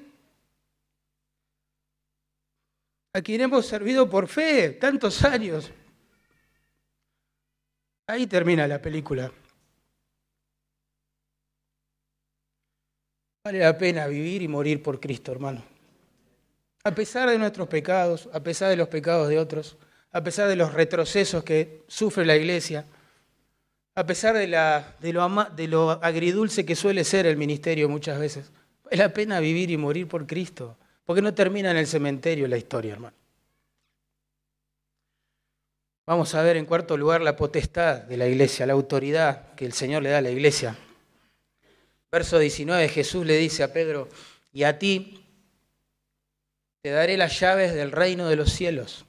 [3.14, 5.72] a quien hemos servido por fe tantos años.
[8.06, 9.32] Ahí termina la película.
[13.44, 15.77] Vale la pena vivir y morir por Cristo, hermano
[16.88, 19.76] a pesar de nuestros pecados, a pesar de los pecados de otros,
[20.10, 22.86] a pesar de los retrocesos que sufre la iglesia,
[23.94, 24.46] a pesar de,
[25.12, 28.50] lo, agridulce que suele ser el ministerio muchas veces,
[28.84, 32.56] vale la pena vivir y morir por Cristo, porque no termina en el cementerio la
[32.56, 33.16] historia, hermano.
[36.06, 39.74] Vamos a ver en cuarto lugar la potestad de la iglesia, la autoridad que el
[39.74, 40.74] Señor le da a la iglesia.
[42.10, 44.08] Verso 19, Jesús le dice a Pedro,
[44.54, 45.27] y a ti,
[46.82, 49.04] te daré las llaves del reino de los cielos.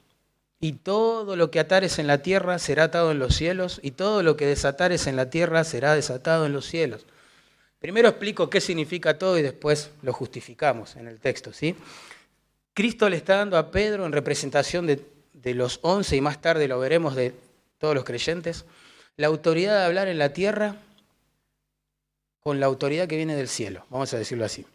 [0.59, 4.23] Y todo lo que atares en la tierra será atado en los cielos, y todo
[4.23, 7.05] lo que desatares en la tierra será desatado en los cielos.
[7.79, 11.53] Primero explico qué significa todo y después lo justificamos en el texto.
[11.53, 11.75] ¿sí?
[12.73, 15.01] Cristo le está dando a Pedro en representación de,
[15.33, 17.33] de los once y más tarde lo veremos de
[17.77, 18.65] todos los creyentes,
[19.15, 20.75] la autoridad de hablar en la tierra
[22.41, 24.65] con la autoridad que viene del cielo, vamos a decirlo así.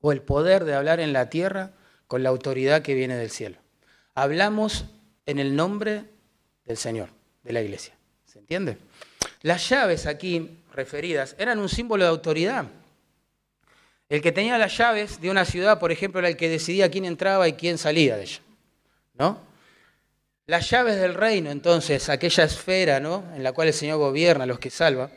[0.00, 1.70] O el poder de hablar en la tierra
[2.08, 3.58] con la autoridad que viene del cielo.
[4.14, 4.86] Hablamos
[5.26, 6.04] en el nombre
[6.64, 7.10] del Señor,
[7.44, 7.94] de la iglesia.
[8.26, 8.78] ¿Se entiende?
[9.42, 12.64] Las llaves aquí referidas eran un símbolo de autoridad.
[14.08, 17.04] El que tenía las llaves de una ciudad, por ejemplo, era el que decidía quién
[17.04, 18.40] entraba y quién salía de ella.
[19.14, 19.40] ¿No?
[20.46, 23.22] Las llaves del reino, entonces, aquella esfera ¿no?
[23.36, 25.10] en la cual el Señor gobierna, los que salva,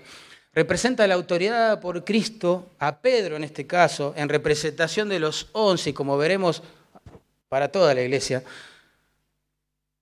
[0.53, 5.91] representa la autoridad por Cristo, a Pedro en este caso, en representación de los once,
[5.91, 6.61] y como veremos
[7.51, 8.45] para toda la iglesia,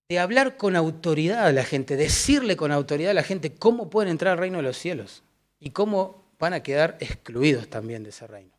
[0.07, 4.11] de hablar con autoridad a la gente, decirle con autoridad a la gente cómo pueden
[4.11, 5.23] entrar al reino de los cielos
[5.59, 8.51] y cómo van a quedar excluidos también de ese reino.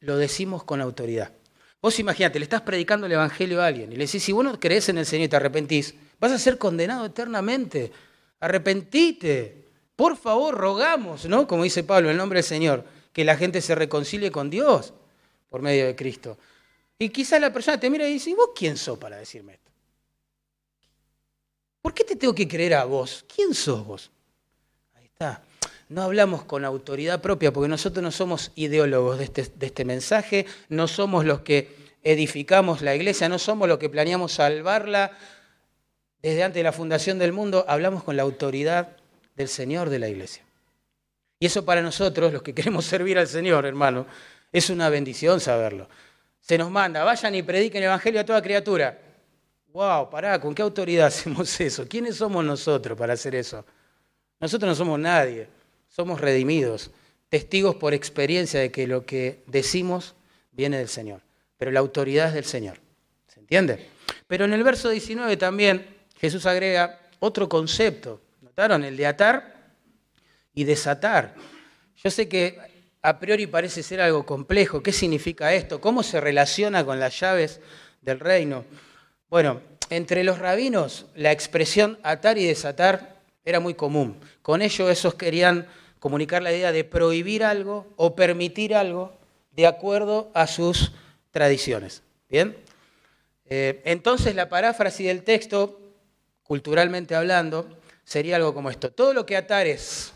[0.00, 1.32] Lo, decimos con autoridad.
[1.80, 4.60] Vos imagínate, le estás predicando el Evangelio a alguien y le decís, si vos no
[4.60, 7.90] crees en el Señor y te arrepentís, vas a ser condenado eternamente.
[8.38, 9.64] Arrepentite.
[9.96, 11.46] Por favor, rogamos, ¿no?
[11.46, 12.84] Como dice Pablo, en nombre del Señor,
[13.14, 14.92] que la gente se reconcilie con Dios
[15.48, 16.36] por medio de Cristo.
[17.02, 19.72] Y quizás la persona te mira y dice, ¿y vos quién sos para decirme esto?
[21.80, 23.24] ¿Por qué te tengo que creer a vos?
[23.34, 24.12] ¿Quién sos vos?
[24.94, 25.42] Ahí está.
[25.88, 30.46] No hablamos con autoridad propia porque nosotros no somos ideólogos de este, de este mensaje,
[30.68, 31.74] no somos los que
[32.04, 35.10] edificamos la iglesia, no somos los que planeamos salvarla
[36.22, 38.96] desde antes de la fundación del mundo, hablamos con la autoridad
[39.34, 40.44] del Señor de la iglesia.
[41.40, 44.06] Y eso para nosotros, los que queremos servir al Señor, hermano,
[44.52, 45.88] es una bendición saberlo
[46.42, 48.98] se nos manda, vayan y prediquen el Evangelio a toda criatura.
[49.68, 51.88] Wow, pará, ¿con qué autoridad hacemos eso?
[51.88, 53.64] ¿Quiénes somos nosotros para hacer eso?
[54.40, 55.46] Nosotros no somos nadie,
[55.88, 56.90] somos redimidos,
[57.28, 60.16] testigos por experiencia de que lo que decimos
[60.50, 61.22] viene del Señor,
[61.56, 62.78] pero la autoridad es del Señor.
[63.28, 63.88] ¿Se entiende?
[64.26, 65.86] Pero en el verso 19 también
[66.18, 68.20] Jesús agrega otro concepto.
[68.40, 68.82] ¿Notaron?
[68.82, 69.70] El de atar
[70.52, 71.36] y desatar.
[72.02, 72.58] Yo sé que
[73.02, 74.82] a priori parece ser algo complejo.
[74.82, 75.80] ¿Qué significa esto?
[75.80, 77.60] ¿Cómo se relaciona con las llaves
[78.00, 78.64] del reino?
[79.28, 84.20] Bueno, entre los rabinos la expresión atar y desatar era muy común.
[84.40, 85.66] Con ello esos querían
[85.98, 89.12] comunicar la idea de prohibir algo o permitir algo
[89.50, 90.92] de acuerdo a sus
[91.32, 92.02] tradiciones.
[92.28, 92.56] ¿Bien?
[93.46, 95.78] Eh, entonces la paráfrasis del texto,
[96.44, 97.68] culturalmente hablando,
[98.04, 98.92] sería algo como esto.
[98.92, 100.12] Todo lo que atares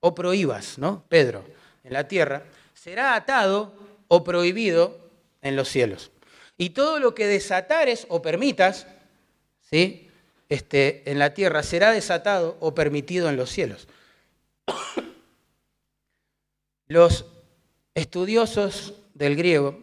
[0.00, 1.04] o prohíbas, ¿no?
[1.08, 1.44] Pedro,
[1.84, 3.72] en la tierra, será atado
[4.08, 4.98] o prohibido
[5.40, 6.10] en los cielos.
[6.56, 8.86] Y todo lo que desatares o permitas,
[9.70, 10.08] ¿sí?
[10.48, 13.88] Este, en la tierra será desatado o permitido en los cielos.
[16.88, 17.24] Los
[17.94, 19.80] estudiosos del griego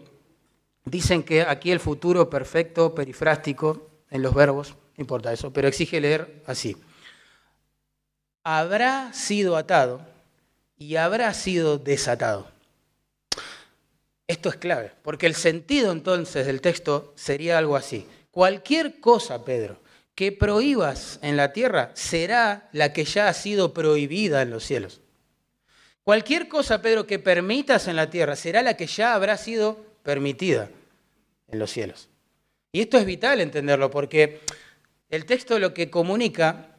[0.85, 6.01] dicen que aquí el futuro perfecto, perifrástico, en los verbos, no importa eso, pero exige
[6.01, 6.77] leer así.
[8.43, 10.05] Habrá sido atado
[10.79, 12.49] y habrá sido desatado.
[14.27, 18.07] Esto es clave, porque el sentido entonces del texto sería algo así.
[18.31, 19.81] Cualquier cosa, Pedro,
[20.15, 25.01] que prohíbas en la tierra será la que ya ha sido prohibida en los cielos.
[26.03, 30.69] Cualquier cosa, Pedro, que permitas en la tierra será la que ya habrá sido permitida
[31.47, 32.09] en los cielos.
[32.71, 34.39] Y esto es vital entenderlo porque
[35.09, 36.78] el texto lo que comunica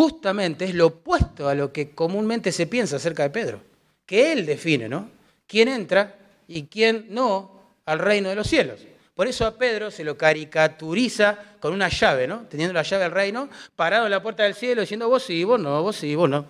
[0.00, 3.60] justamente es lo opuesto a lo que comúnmente se piensa acerca de Pedro,
[4.06, 5.10] que él define, ¿no?
[5.46, 6.16] ¿Quién entra
[6.48, 8.80] y quién no al reino de los cielos?
[9.14, 12.46] Por eso a Pedro se lo caricaturiza con una llave, ¿no?
[12.48, 15.60] Teniendo la llave del reino, parado en la puerta del cielo, diciendo vos sí, vos
[15.60, 16.46] no, vos sí, vos no.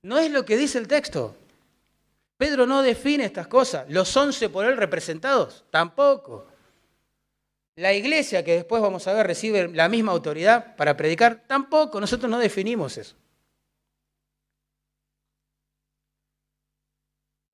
[0.00, 1.36] No es lo que dice el texto.
[2.38, 3.84] Pedro no define estas cosas.
[3.90, 6.46] Los once por él representados, tampoco.
[7.76, 12.00] La iglesia, que después vamos a ver, recibe la misma autoridad para predicar, tampoco.
[12.00, 13.16] Nosotros no definimos eso.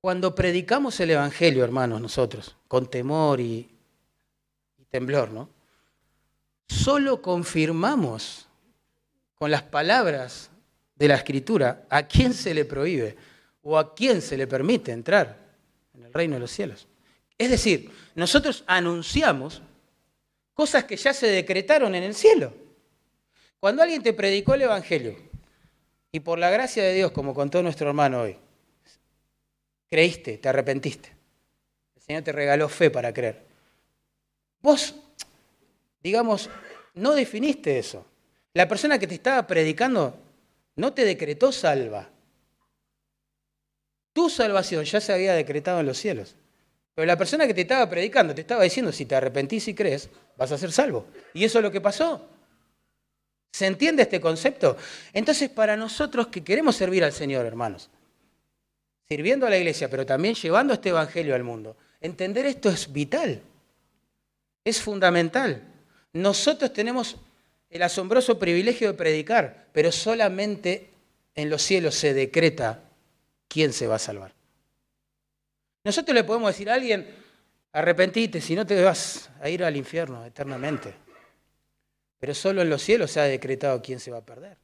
[0.01, 3.69] Cuando predicamos el Evangelio, hermanos, nosotros, con temor y,
[4.89, 5.49] temblor, ¿no?
[6.67, 8.47] Solo confirmamos
[9.35, 10.49] con las palabras
[10.95, 13.17] de la Escritura a quién se le prohíbe
[13.61, 15.37] o a quién se le permite entrar
[15.93, 16.87] en el reino de los cielos.
[17.37, 19.61] Es decir, nosotros anunciamos
[20.59, 22.53] cosas que ya se decretaron en el cielo.
[23.61, 25.15] Cuando alguien te predicó el Evangelio
[26.11, 28.35] y por la gracia de Dios, como contó nuestro hermano hoy,
[29.89, 31.13] creíste, te arrepentiste,
[31.95, 33.41] el Señor te regaló fe para creer.
[34.61, 34.95] Vos,
[36.03, 36.49] digamos,
[36.93, 38.05] no definiste eso.
[38.53, 40.17] La persona que te estaba predicando
[40.75, 42.09] no te decretó salva.
[44.11, 46.35] Tu salvación ya se había decretado en los cielos.
[46.99, 50.09] Pero la persona que te estaba predicando te estaba diciendo, si te arrepentís y crees,
[50.35, 51.05] vas a ser salvo.
[51.33, 52.27] Y eso es lo que pasó.
[53.53, 54.75] ¿Se entiende este concepto?
[55.13, 57.89] Entonces, para nosotros que queremos servir al Señor, hermanos,
[59.07, 63.43] sirviendo a la iglesia, pero también llevando este Evangelio al mundo, entender esto es vital
[64.65, 65.63] es fundamental.
[66.11, 67.15] Nosotros tenemos
[67.69, 70.89] el asombroso privilegio de predicar, pero solamente
[71.33, 72.83] en los cielos se decreta
[73.47, 74.38] quién se va a salvar.
[75.83, 77.07] Nosotros le podemos decir a alguien,
[77.71, 80.93] arrepentite, si no te vas a ir al infierno eternamente.
[82.19, 84.57] Pero solo en los cielos se ha decretado quién se va a perder.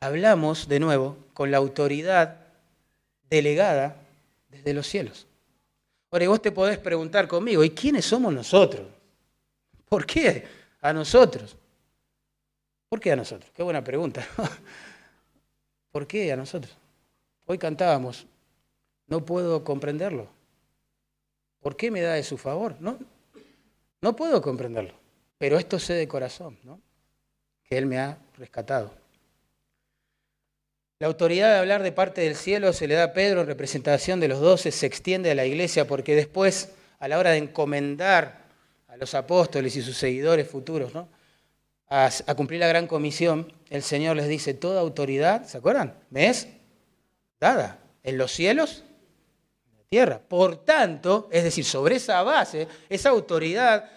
[0.00, 2.46] Hablamos de nuevo con la autoridad
[3.28, 3.96] delegada
[4.48, 5.26] desde los cielos.
[6.10, 8.88] Ahora, vos te podés preguntar conmigo, ¿y quiénes somos nosotros?
[9.88, 10.46] ¿Por qué
[10.80, 11.56] a nosotros?
[12.88, 13.50] ¿Por qué a nosotros?
[13.54, 14.26] Qué buena pregunta.
[15.92, 16.74] ¿Por qué a nosotros?
[17.46, 18.26] Hoy cantábamos,
[19.10, 20.28] no puedo comprenderlo.
[21.60, 22.76] ¿Por qué me da de su favor?
[22.80, 22.98] No,
[24.00, 24.94] no puedo comprenderlo.
[25.36, 26.80] Pero esto sé de corazón, ¿no?
[27.64, 28.92] Que Él me ha rescatado.
[31.00, 34.20] La autoridad de hablar de parte del cielo se le da a Pedro en representación
[34.20, 38.44] de los doce, se extiende a la iglesia porque después, a la hora de encomendar
[38.86, 41.08] a los apóstoles y sus seguidores futuros ¿no?
[41.88, 45.94] a, cumplir la gran comisión, el Señor les dice, toda autoridad, ¿se acuerdan?
[46.10, 46.48] ¿Me es
[47.40, 48.84] dada en los cielos,
[49.90, 50.18] tierra.
[50.18, 53.90] Por tanto, es decir, sobre esa base, esa autoridad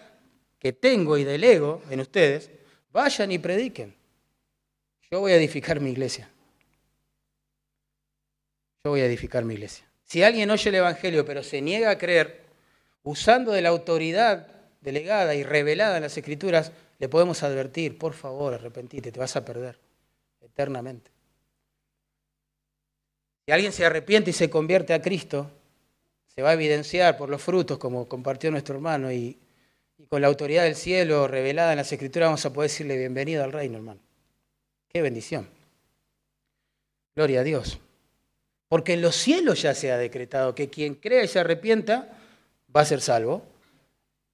[0.58, 2.50] que tengo y delego en ustedes,
[2.92, 3.94] vayan y prediquen.
[5.10, 6.28] Yo voy a edificar mi iglesia
[8.84, 9.86] yo voy a edificar mi iglesia.
[10.04, 12.42] Si alguien oye el Evangelio pero se niega a creer,
[13.02, 14.46] usando de la autoridad
[14.82, 19.44] delegada y revelada en las Escrituras, le podemos advertir, por favor, arrepentite, te vas a
[19.44, 19.78] perder
[20.42, 21.10] eternamente.
[23.46, 25.50] Si alguien se arrepiente y se convierte a Cristo,
[26.34, 29.38] se va a evidenciar por los frutos, como compartió nuestro hermano, y,
[30.08, 33.52] con la autoridad del cielo revelada en las Escrituras vamos a poder decirle bienvenido al
[33.52, 34.00] reino, hermano.
[34.88, 35.48] Qué bendición.
[37.14, 37.78] Gloria a Dios.
[38.68, 42.18] Porque en los cielos ya se ha decretado que quien crea y se arrepienta
[42.74, 43.42] va a ser salvo.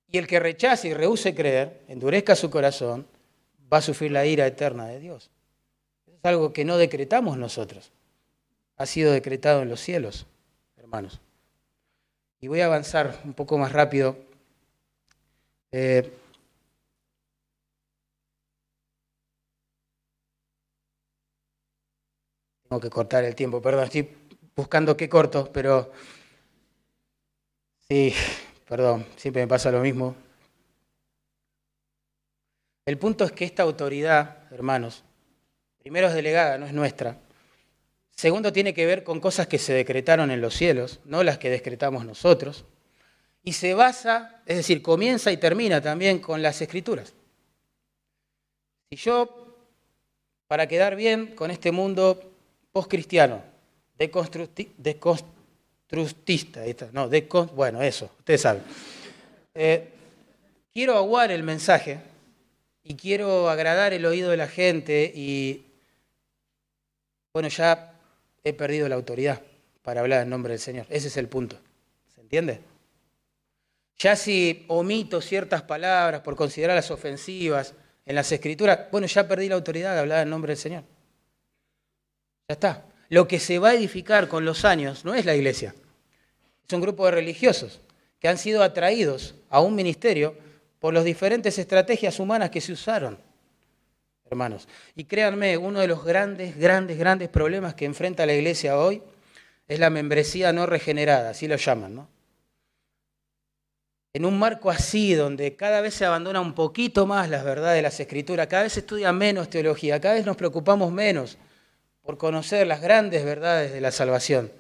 [0.09, 3.07] Y el que rechace y rehúse creer, endurezca su corazón,
[3.73, 5.31] va a sufrir la ira eterna de Dios.
[6.07, 7.93] Es algo que no decretamos nosotros.
[8.77, 10.27] Ha sido decretado en los cielos,
[10.79, 11.21] hermanos.
[12.41, 14.17] Y voy a avanzar un poco más rápido.
[15.73, 16.11] Eh,
[22.69, 24.09] tengo que cortar el tiempo, perdón, estoy
[24.57, 25.93] buscando qué corto, pero
[27.89, 28.15] sí,
[28.69, 30.17] perdón, siempre me pasa lo mismo.
[32.87, 35.05] El punto es que esta autoridad, hermanos,
[35.79, 37.19] primero es delegada, no es nuestra.
[38.21, 41.49] Segundo, tiene que ver con cosas que se decretaron en los cielos, no las que
[41.49, 42.67] decretamos nosotros.
[43.43, 47.15] Y se basa, es decir, comienza y termina también con las escrituras.
[48.91, 49.57] Si yo,
[50.49, 52.23] para quedar bien con este mundo
[52.73, 53.43] postcristiano,
[53.97, 56.61] deconstructista,
[56.93, 57.09] no,
[57.55, 58.63] bueno, eso, ustedes saben.
[59.55, 59.89] Eh,
[60.75, 62.01] quiero aguar el mensaje
[62.85, 65.65] y quiero agradar el oído de la gente y,
[67.33, 67.90] bueno, ya
[68.45, 69.43] he perdido la autoridad
[69.83, 70.87] para hablar en nombre del Señor.
[70.89, 71.57] Ese es el punto.
[72.15, 72.61] ¿Se entiende?
[73.99, 77.75] Ya si omito ciertas palabras por considerarlas ofensivas
[78.07, 80.85] en las escrituras, bueno, ya perdí la autoridad de hablar en nombre del Señor.
[82.49, 82.85] Ya está.
[83.09, 85.75] Lo que se va a edificar con los años no es la iglesia.
[86.67, 87.81] Es un grupo de religiosos
[88.21, 90.35] que han sido atraídos a un ministerio
[90.79, 93.19] por las diferentes estrategias humanas que se usaron
[94.31, 94.69] hermanos.
[94.95, 99.03] Y créanme, uno de los grandes, grandes, grandes problemas que enfrenta la iglesia hoy
[99.69, 102.09] es la membresía no regenerada, así lo llaman, ¿no?
[104.13, 107.83] En un marco así, donde cada vez se abandona un poquito más las verdades de
[107.83, 111.39] las escrituras, cada vez se estudia menos teología, cada vez nos preocupamos menos
[112.03, 114.51] por conocer las grandes verdades de la salvación.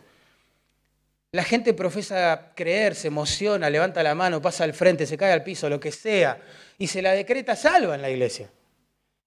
[1.32, 5.42] La gente profesa creer, se emociona, levanta la mano, pasa al frente, se cae al
[5.42, 6.40] piso, lo que sea,
[6.78, 8.48] y se la decreta salva en la iglesia.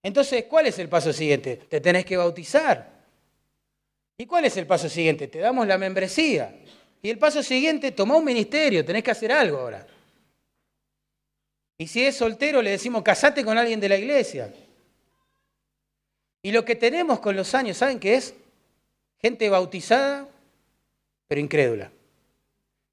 [0.03, 1.55] Entonces, ¿cuál es el paso siguiente?
[1.55, 2.91] Te tenés que bautizar.
[4.17, 5.27] ¿Y cuál es el paso siguiente?
[5.27, 6.53] Te damos la membresía.
[7.01, 9.87] Y el paso siguiente, toma un ministerio, tenés que hacer algo ahora.
[11.77, 14.53] Y si es soltero, le decimos, casate con alguien de la iglesia.
[16.41, 18.35] Y lo que tenemos con los años, ¿saben qué es?
[19.19, 20.27] Gente bautizada,
[21.27, 21.91] pero incrédula.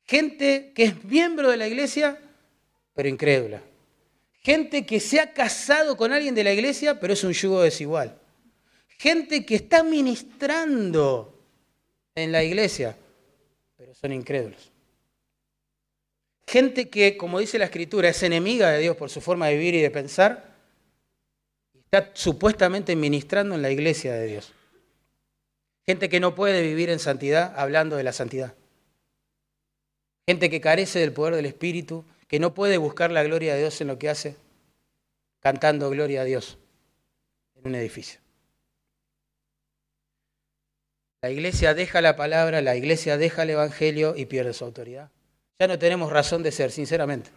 [0.07, 2.19] Gente que es miembro de la iglesia,
[2.95, 3.61] pero incrédula.
[4.41, 8.19] Gente que se ha casado con alguien de la iglesia, pero es un yugo desigual.
[8.99, 11.39] Gente que está ministrando
[12.15, 12.97] en la iglesia,
[13.77, 14.71] pero son incrédulos.
[16.47, 19.75] Gente que, como dice la escritura, es enemiga de Dios por su forma de vivir
[19.75, 20.57] y de pensar,
[21.75, 24.53] está supuestamente ministrando en la iglesia de Dios.
[25.87, 28.55] Gente que no puede vivir en santidad hablando de la santidad.
[30.27, 33.81] Gente que carece del poder del Espíritu que no puede buscar la gloria de Dios
[33.81, 34.37] en lo que hace,
[35.41, 36.59] cantando gloria a Dios
[37.57, 38.21] en un edificio.
[41.23, 45.11] La iglesia deja la palabra, la iglesia deja el Evangelio y pierde su autoridad.
[45.59, 47.31] Ya no tenemos razón de ser, sinceramente.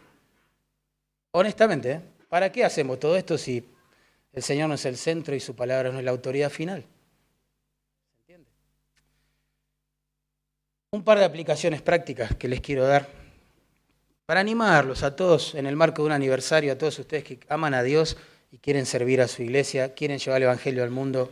[1.32, 2.00] Honestamente, ¿eh?
[2.28, 3.68] ¿para qué hacemos todo esto si
[4.32, 6.84] el Señor no es el centro y su palabra no es la autoridad final?
[8.12, 8.48] ¿Se entiende?
[10.92, 13.23] Un par de aplicaciones prácticas que les quiero dar
[14.26, 17.74] para animarlos a todos en el marco de un aniversario, a todos ustedes que aman
[17.74, 18.16] a Dios
[18.50, 21.30] y quieren servir a su iglesia, quieren llevar el Evangelio al mundo.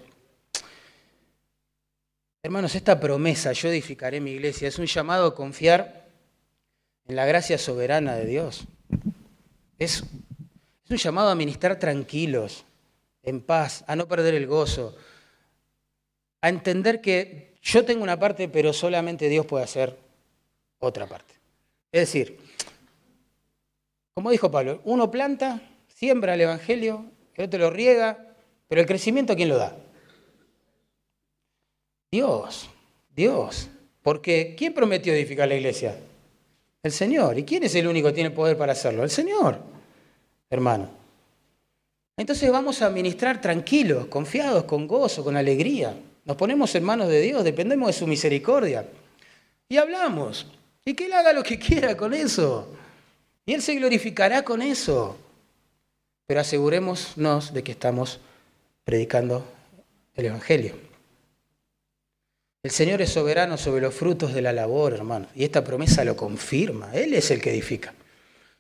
[2.43, 6.09] Hermanos, esta promesa, yo edificaré mi iglesia, es un llamado a confiar
[7.07, 8.65] en la gracia soberana de Dios.
[9.79, 10.03] Es,
[10.91, 12.65] un llamado a ministrar tranquilos,
[13.23, 14.95] en paz, a no perder el gozo,
[16.43, 19.97] a entender que yo tengo una parte, pero solamente Dios puede hacer
[20.81, 21.35] otra parte.
[21.93, 22.39] Es decir,
[24.15, 28.35] como dijo Pablo, uno planta, siembra el Evangelio, el otro lo riega,
[28.69, 29.77] pero el crecimiento ¿quién lo da?
[32.11, 32.69] Dios,
[33.15, 33.69] Dios.
[34.03, 35.97] Porque ¿quién prometió edificar la iglesia?
[36.83, 37.39] El Señor.
[37.39, 39.03] ¿Y quién es el único que tiene el poder para hacerlo?
[39.03, 39.59] El Señor,
[40.51, 40.91] hermano.
[42.17, 45.95] Entonces vamos a ministrar tranquilos, confiados, con gozo, con alegría.
[46.25, 48.87] Nos ponemos en manos de Dios, dependemos de su misericordia.
[49.69, 50.47] Y hablamos.
[50.85, 52.69] Y que Él haga lo que quiera con eso.
[53.45, 55.17] Y Él se glorificará con eso.
[56.27, 58.21] Pero asegurémonos de que estamos
[58.85, 59.45] predicando
[60.15, 60.75] el Evangelio.
[62.63, 65.27] El Señor es soberano sobre los frutos de la labor, hermano.
[65.35, 66.93] Y esta promesa lo confirma.
[66.95, 67.93] Él es el que edifica.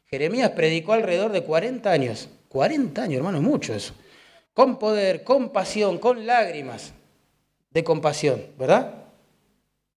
[0.06, 2.28] Jeremías predicó alrededor de 40 años.
[2.48, 3.94] 40 años, hermano, mucho eso.
[4.52, 6.92] Con poder, con pasión, con lágrimas
[7.70, 8.92] de compasión, ¿verdad?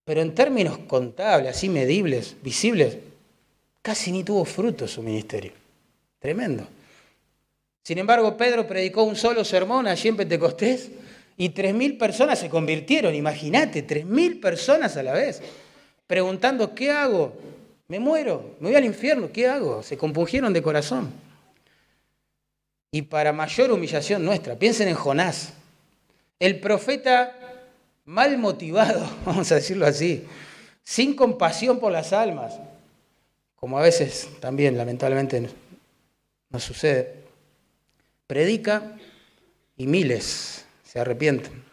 [0.05, 2.99] Pero en términos contables, así medibles, visibles,
[3.85, 5.51] casi ni tuvo fruto su ministerio.
[6.17, 6.67] Tremendo.
[7.83, 10.89] Sin embargo, Pedro predicó un solo sermón allí en Pentecostés
[11.37, 13.13] y tres mil personas se convirtieron.
[13.13, 15.39] Imagínate, tres mil personas a la vez,
[16.07, 17.33] preguntando, ¿qué hago?
[17.87, 19.83] Me muero, me voy al infierno, ¿qué hago?
[19.83, 21.13] Se compungieron de corazón.
[22.89, 25.53] Y para mayor humillación nuestra, piensen en Jonás,
[26.39, 27.37] el profeta
[28.03, 30.25] mal motivado, vamos a decirlo así,
[30.83, 32.55] sin compasión por las almas,
[33.65, 35.49] como a veces también lamentablemente
[36.51, 37.15] nos sucede,
[38.27, 38.95] predica
[39.75, 41.63] y miles se arrepienten.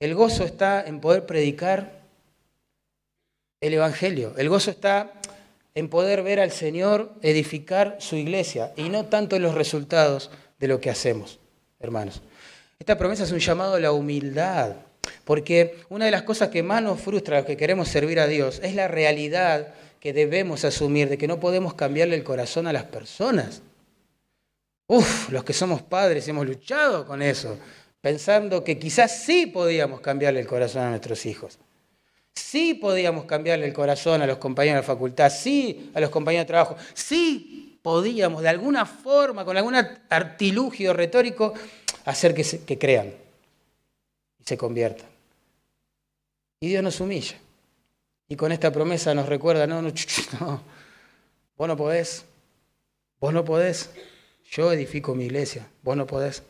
[0.00, 2.00] El gozo está en poder predicar
[3.60, 4.32] el Evangelio.
[4.38, 5.12] El gozo está
[5.74, 10.80] en poder ver al Señor edificar su iglesia y no tanto los resultados de lo
[10.80, 11.40] que hacemos,
[11.78, 12.22] hermanos.
[12.78, 14.76] Esta promesa es un llamado a la humildad,
[15.26, 18.26] porque una de las cosas que más nos frustra a los que queremos servir a
[18.26, 22.72] Dios es la realidad que debemos asumir de que no podemos cambiarle el corazón a
[22.72, 23.62] las personas.
[24.88, 27.56] Uf, los que somos padres hemos luchado con eso,
[28.00, 31.60] pensando que quizás sí podíamos cambiarle el corazón a nuestros hijos.
[32.34, 36.46] Sí podíamos cambiarle el corazón a los compañeros de la facultad, sí a los compañeros
[36.46, 41.54] de trabajo, sí podíamos de alguna forma, con algún artilugio retórico,
[42.06, 43.14] hacer que, que crean
[44.40, 45.06] y se conviertan.
[46.58, 47.36] Y Dios nos humilla.
[48.32, 49.92] Y con esta promesa nos recuerda, no, no,
[50.40, 50.62] no,
[51.58, 52.24] vos no podés,
[53.20, 53.90] vos no podés,
[54.50, 56.42] yo edifico mi iglesia, vos no podés.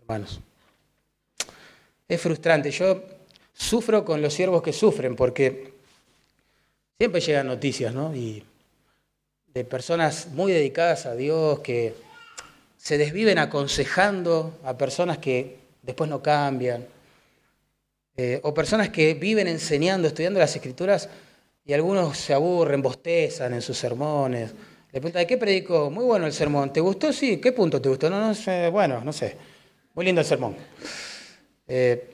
[0.00, 0.40] Hermanos,
[2.08, 2.72] es frustrante.
[2.72, 3.00] Yo
[3.52, 5.72] sufro con los siervos que sufren, porque
[6.98, 8.12] siempre llegan noticias, ¿no?
[8.12, 8.42] Y
[9.54, 11.94] de personas muy dedicadas a Dios que
[12.76, 16.88] se desviven aconsejando a personas que después no cambian,
[18.22, 21.08] eh, o personas que viven enseñando, estudiando las escrituras
[21.64, 24.50] y algunos se aburren, bostezan en sus sermones.
[24.92, 25.90] Le preguntan, ¿de qué predicó?
[25.90, 26.70] Muy bueno el sermón.
[26.70, 27.14] ¿Te gustó?
[27.14, 27.38] Sí.
[27.38, 28.10] ¿Qué punto te gustó?
[28.10, 28.68] No, no sé.
[28.68, 29.36] Bueno, no sé.
[29.94, 30.54] Muy lindo el sermón.
[31.66, 32.10] Eh,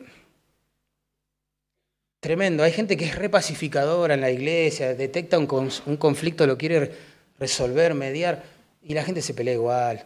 [2.20, 2.62] Tremendo.
[2.62, 6.90] Hay gente que es repacificadora en la iglesia, detecta un, conflicto, lo quiere
[7.38, 8.42] resolver, mediar,
[8.82, 10.04] y la gente se pelea igual.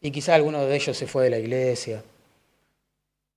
[0.00, 2.02] Y quizá alguno de ellos se fue de la iglesia.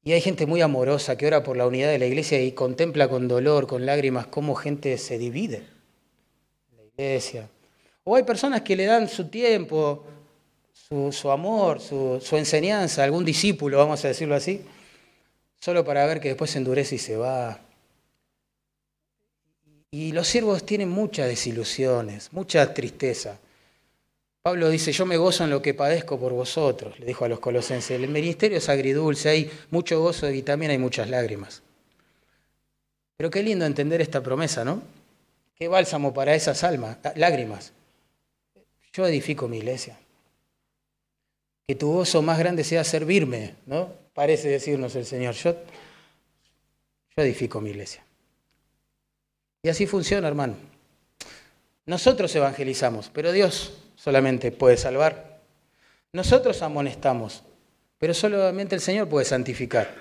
[0.03, 3.07] Y hay gente muy amorosa que ora por la unidad de la iglesia y contempla
[3.07, 5.63] con dolor, con lágrimas, cómo gente se divide
[6.71, 7.49] en la iglesia.
[8.03, 10.03] O hay personas que le dan su tiempo,
[11.11, 14.61] su, amor, su, su, enseñanza, algún discípulo, vamos a decirlo así,
[15.59, 17.61] solo para ver que después se endurece y se va.
[19.91, 23.39] Y los siervos tienen muchas desilusiones, mucha tristeza.
[24.43, 27.39] Pablo dice, yo me gozo en lo que padezco por vosotros, le dijo a los
[27.39, 27.91] colosenses.
[27.91, 31.61] El ministerio es agridulce, hay mucho gozo y también hay muchas lágrimas.
[33.15, 34.83] Pero qué lindo entender esta promesa, ¿no?
[35.55, 37.71] Qué bálsamo para esas almas, lágrimas.
[38.91, 39.97] Yo edifico mi iglesia.
[41.65, 43.93] Que tu gozo más grande sea servirme, ¿no?
[44.13, 45.35] Parece decirnos el Señor.
[45.35, 45.55] Yo,
[47.15, 48.03] yo edifico mi iglesia.
[49.61, 50.57] Y así funciona, hermano.
[51.85, 55.39] Nosotros evangelizamos, pero Dios solamente puede salvar.
[56.11, 57.43] Nosotros amonestamos,
[57.97, 59.95] pero solamente el Señor puede santificar.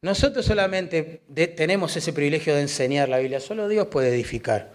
[0.00, 1.22] Nosotros solamente
[1.56, 4.72] tenemos ese privilegio de enseñar la Biblia, solo Dios puede edificar.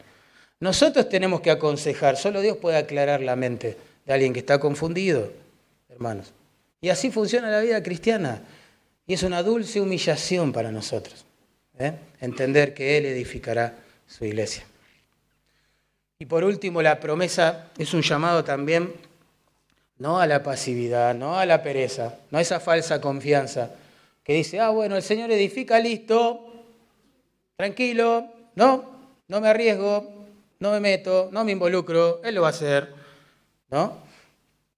[0.60, 5.32] Nosotros tenemos que aconsejar, solo Dios puede aclarar la mente de alguien que está confundido,
[5.90, 6.34] hermanos.
[6.82, 8.42] Y así funciona la vida cristiana.
[9.06, 11.26] Y es una dulce humillación para nosotros.
[11.80, 11.94] ¿eh?
[12.20, 14.66] Entender que Él edificará su iglesia.
[16.20, 18.94] Y por último, la promesa es un llamado también
[20.00, 23.72] no a la pasividad, no a la pereza, no a esa falsa confianza
[24.24, 26.42] que dice, ah, bueno, el Señor edifica, listo,
[27.56, 28.84] tranquilo, no,
[29.28, 30.28] no me arriesgo,
[30.60, 32.94] no me meto, no me involucro, Él lo va a hacer.
[33.70, 33.98] ¿No?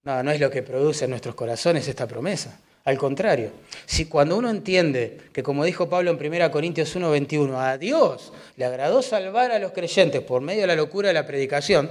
[0.04, 2.58] No, no es lo que produce en nuestros corazones esta promesa.
[2.84, 3.52] Al contrario,
[3.84, 8.64] si cuando uno entiende que, como dijo Pablo en 1 Corintios 1:21, a Dios le
[8.64, 11.90] agradó salvar a los creyentes por medio de la locura de la predicación,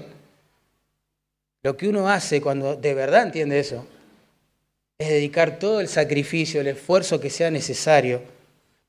[1.61, 3.85] lo que uno hace cuando de verdad entiende eso
[4.97, 8.21] es dedicar todo el sacrificio, el esfuerzo que sea necesario,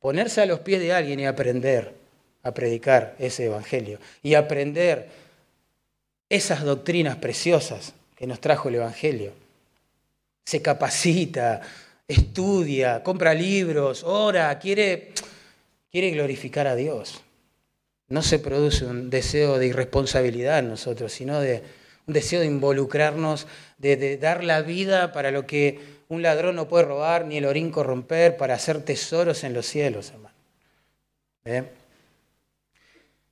[0.01, 1.95] ponerse a los pies de alguien y aprender
[2.43, 5.09] a predicar ese evangelio y aprender
[6.29, 9.33] esas doctrinas preciosas que nos trajo el evangelio.
[10.45, 11.61] Se capacita,
[12.11, 15.13] estudia, compra libros, ora, quiere,
[15.91, 17.23] quiere glorificar a Dios.
[18.09, 21.63] No se produce un deseo de irresponsabilidad en nosotros, sino de
[22.07, 23.47] un deseo de involucrarnos,
[23.79, 27.71] de, dar la vida para lo que un ladrón no puede robar, ni el orín
[27.71, 31.69] corromper, para hacer tesoros en los cielos, hermano.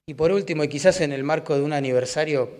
[0.06, 2.50] Y por último, y quizás en el marco de un aniversario,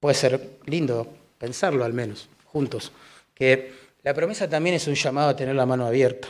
[0.00, 2.92] puede ser lindo pensarlo al menos, juntos,
[3.34, 6.28] que la promesa también es un llamado a tener la mano abierta.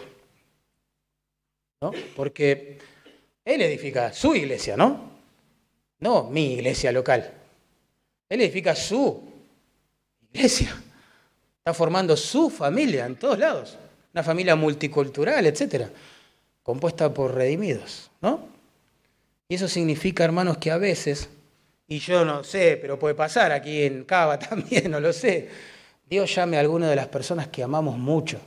[1.83, 1.91] ¿no?
[2.14, 2.79] Porque
[3.45, 5.11] Él edifica su iglesia, ¿no?
[5.99, 7.31] No mi iglesia local.
[8.29, 9.22] Él edifica su
[10.33, 10.75] iglesia.
[11.59, 13.77] Está formando su familia en todos lados.
[14.12, 15.91] Una familia multicultural, etcétera,
[16.62, 18.49] compuesta por redimidos, ¿no?
[19.49, 21.29] Y eso significa, hermanos, que a veces,
[21.89, 25.51] y yo no sé, pero puede pasar aquí en Cava también, no lo sé,
[26.09, 28.38] Dios llame a alguna de las personas que amamos mucho,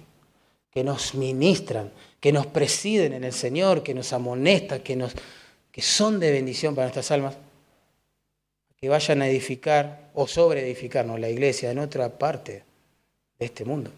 [0.70, 5.08] que nos ministran, que nos presiden en el Señor, que nos amonestan, que,
[5.72, 7.36] que son de bendición para nuestras almas,
[8.80, 12.64] que vayan a edificar o sobre edificarnos la iglesia en otra parte
[13.40, 13.92] de este mundo.